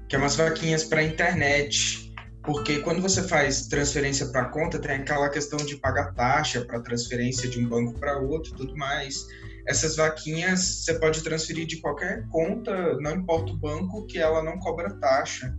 que 0.07 0.15
é 0.15 0.19
umas 0.19 0.37
vaquinhas 0.37 0.85
para 0.85 1.03
internet 1.03 2.05
porque 2.45 2.79
quando 2.79 3.01
você 3.01 3.23
faz 3.23 3.67
transferência 3.67 4.27
para 4.27 4.45
conta, 4.45 4.77
tem 4.77 4.97
aquela 4.97 5.27
questão 5.29 5.57
de 5.57 5.77
pagar 5.77 6.13
taxa 6.13 6.61
para 6.61 6.79
transferência 6.79 7.49
de 7.49 7.59
um 7.59 7.67
banco 7.67 7.99
para 7.99 8.19
outro 8.19 8.53
e 8.53 8.55
tudo 8.55 8.77
mais. 8.77 9.25
Essas 9.67 9.95
vaquinhas 9.95 10.83
você 10.83 10.93
pode 10.99 11.23
transferir 11.23 11.65
de 11.65 11.77
qualquer 11.77 12.23
conta, 12.29 12.97
não 12.99 13.15
importa 13.15 13.51
o 13.51 13.57
banco, 13.57 14.05
que 14.05 14.19
ela 14.19 14.43
não 14.43 14.59
cobra 14.59 14.93
taxa. 14.93 15.57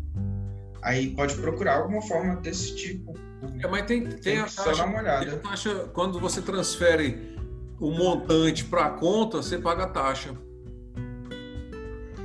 Aí 0.81 1.11
pode 1.16 1.35
procurar 1.35 1.79
alguma 1.79 2.01
forma 2.03 2.37
desse 2.37 2.77
tipo. 2.77 3.14
É, 3.62 3.66
mas 3.66 3.87
tem, 3.87 4.07
tem, 4.07 4.19
tem 4.19 4.38
a 4.38 4.45
taxa, 4.45 4.85
uma 4.85 4.99
olhada. 4.99 5.33
a 5.33 5.38
taxa, 5.38 5.90
quando 5.92 6.21
você 6.21 6.42
transfere 6.42 7.37
o 7.81 7.90
montante 7.90 8.64
para 8.64 8.87
a 8.87 8.90
conta, 8.90 9.38
você 9.38 9.59
paga 9.59 9.85
a 9.85 9.88
taxa. 9.88 10.35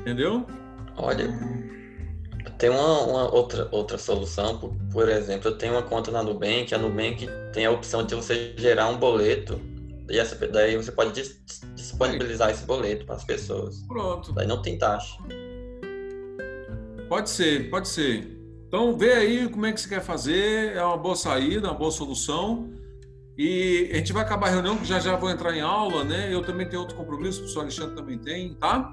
Entendeu? 0.02 0.46
Olha, 0.98 1.30
tem 2.58 2.70
uma, 2.70 3.00
uma, 3.02 3.34
outra, 3.34 3.68
outra 3.72 3.98
solução, 3.98 4.58
por, 4.58 4.74
por, 4.92 5.10
exemplo, 5.10 5.50
eu 5.50 5.58
tenho 5.58 5.74
uma 5.74 5.84
conta 5.84 6.12
na 6.12 6.22
Nubank, 6.24 6.74
a 6.74 6.78
Nubank 6.78 7.28
tem 7.54 7.66
a 7.66 7.72
opção 7.72 8.06
de 8.06 8.16
você 8.16 8.54
gerar 8.58 8.88
um 8.88 8.98
boleto, 8.98 9.60
e 10.10 10.20
essa, 10.20 10.36
daí 10.48 10.76
você 10.76 10.92
pode 10.92 11.14
dis, 11.14 11.40
disponibilizar 11.74 12.50
esse 12.50 12.66
boleto 12.66 13.06
para 13.06 13.16
as 13.16 13.24
pessoas. 13.24 13.82
Pronto. 13.88 14.34
Daí 14.34 14.46
não 14.46 14.62
tem 14.62 14.78
taxa. 14.78 15.18
Pode 17.08 17.30
ser, 17.30 17.70
pode 17.70 17.88
ser. 17.88 18.41
Então 18.72 18.98
vê 18.98 19.12
aí 19.12 19.50
como 19.50 19.66
é 19.66 19.74
que 19.74 19.82
você 19.82 19.90
quer 19.90 20.00
fazer, 20.00 20.78
é 20.78 20.82
uma 20.82 20.96
boa 20.96 21.14
saída, 21.14 21.68
uma 21.68 21.78
boa 21.78 21.92
solução. 21.92 22.70
E 23.38 23.90
a 23.92 23.98
gente 23.98 24.14
vai 24.14 24.24
acabar 24.24 24.48
a 24.48 24.52
reunião, 24.52 24.78
que 24.78 24.86
já 24.86 24.98
já 24.98 25.14
vou 25.18 25.30
entrar 25.30 25.54
em 25.54 25.60
aula, 25.60 26.06
né? 26.06 26.34
Eu 26.34 26.42
também 26.42 26.66
tenho 26.66 26.82
outro 26.82 26.96
compromisso, 26.96 27.40
o 27.40 27.42
professor 27.42 27.60
Alexandre 27.64 27.96
também 27.98 28.18
tem, 28.18 28.54
tá? 28.54 28.90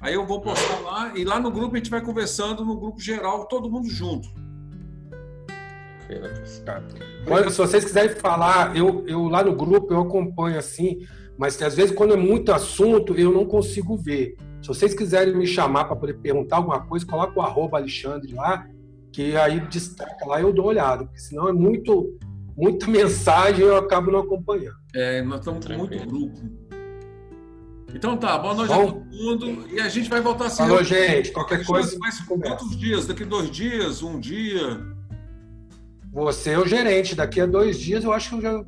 Aí 0.00 0.14
eu 0.14 0.24
vou 0.24 0.40
postar 0.40 0.78
lá 0.82 1.12
e 1.16 1.24
lá 1.24 1.40
no 1.40 1.50
grupo 1.50 1.74
a 1.74 1.78
gente 1.78 1.90
vai 1.90 2.00
conversando 2.00 2.64
no 2.64 2.78
grupo 2.78 3.00
geral, 3.00 3.46
todo 3.46 3.68
mundo 3.68 3.88
junto. 3.88 4.28
Olha, 7.26 7.50
se 7.50 7.58
vocês 7.58 7.84
quiserem 7.84 8.14
falar, 8.14 8.76
eu, 8.76 9.04
eu 9.08 9.24
lá 9.24 9.42
no 9.42 9.56
grupo 9.56 9.92
eu 9.92 10.02
acompanho 10.02 10.56
assim, 10.56 11.04
mas 11.36 11.60
às 11.60 11.74
vezes 11.74 11.92
quando 11.92 12.14
é 12.14 12.16
muito 12.16 12.52
assunto 12.52 13.16
eu 13.16 13.32
não 13.32 13.44
consigo 13.44 13.96
ver. 13.96 14.36
Se 14.62 14.68
vocês 14.68 14.94
quiserem 14.94 15.36
me 15.36 15.48
chamar 15.48 15.86
para 15.86 15.96
poder 15.96 16.14
perguntar 16.14 16.58
alguma 16.58 16.80
coisa, 16.86 17.04
coloca 17.04 17.36
o 17.36 17.42
arroba 17.42 17.76
Alexandre 17.76 18.32
lá, 18.34 18.68
que 19.12 19.36
aí 19.36 19.60
destaca 19.60 20.26
lá 20.26 20.40
e 20.40 20.42
eu 20.42 20.52
dou 20.52 20.66
uma 20.66 20.70
olhada, 20.70 21.04
porque 21.04 21.20
senão 21.20 21.48
é 21.48 21.52
muito, 21.52 22.18
muita 22.56 22.86
mensagem 22.90 23.60
e 23.64 23.68
eu 23.68 23.76
acabo 23.76 24.10
não 24.10 24.20
acompanhando. 24.20 24.76
É, 24.94 25.22
nós 25.22 25.40
estamos 25.40 25.66
com 25.66 25.72
muito 25.74 26.06
grupo. 26.06 26.70
Então 27.94 28.16
tá, 28.16 28.38
boa 28.38 28.54
noite 28.54 28.72
Bom, 28.72 28.82
a 28.82 28.86
todo 28.86 29.04
mundo. 29.04 29.68
E 29.68 29.80
a 29.80 29.88
gente 29.88 30.08
vai 30.08 30.20
voltar 30.20 30.46
a 30.46 30.50
se 30.50 30.58
Falou, 30.58 30.82
gente. 30.82 31.32
Qualquer 31.32 31.64
coisa. 31.64 31.96
Mas 31.98 32.20
quantos 32.20 32.76
dias? 32.78 33.06
Daqui 33.06 33.24
dois 33.24 33.50
dias? 33.50 34.02
Um 34.02 34.20
dia? 34.20 34.80
Você 36.12 36.50
é 36.50 36.58
o 36.58 36.66
gerente. 36.66 37.16
Daqui 37.16 37.40
a 37.40 37.46
dois 37.46 37.78
dias, 37.80 38.04
eu 38.04 38.12
acho 38.12 38.36
que 38.36 38.42
já. 38.42 38.64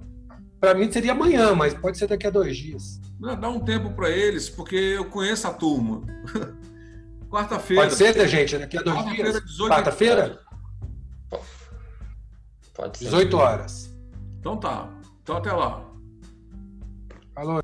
Para 0.58 0.74
mim 0.74 0.90
seria 0.90 1.12
amanhã, 1.12 1.54
mas 1.54 1.74
pode 1.74 1.98
ser 1.98 2.06
daqui 2.08 2.26
a 2.26 2.30
dois 2.30 2.56
dias. 2.56 3.00
Dá 3.40 3.48
um 3.48 3.60
tempo 3.60 3.92
para 3.92 4.10
eles, 4.10 4.50
porque 4.50 4.74
eu 4.74 5.04
conheço 5.04 5.46
a 5.46 5.52
turma. 5.52 6.02
Quarta-feira. 7.32 7.82
Pode 7.84 7.94
ser, 7.96 8.28
gente? 8.28 8.58
Daqui 8.58 8.76
a 8.76 8.82
dois 8.82 9.04
dias? 9.06 9.42
Quarta-feira? 9.66 10.38
Pode 12.74 12.98
ser. 12.98 13.04
18 13.06 13.36
horas. 13.38 13.96
Então 14.38 14.58
tá. 14.58 14.86
Então 15.22 15.38
até 15.38 15.50
lá. 15.50 15.82
Falou. 17.34 17.62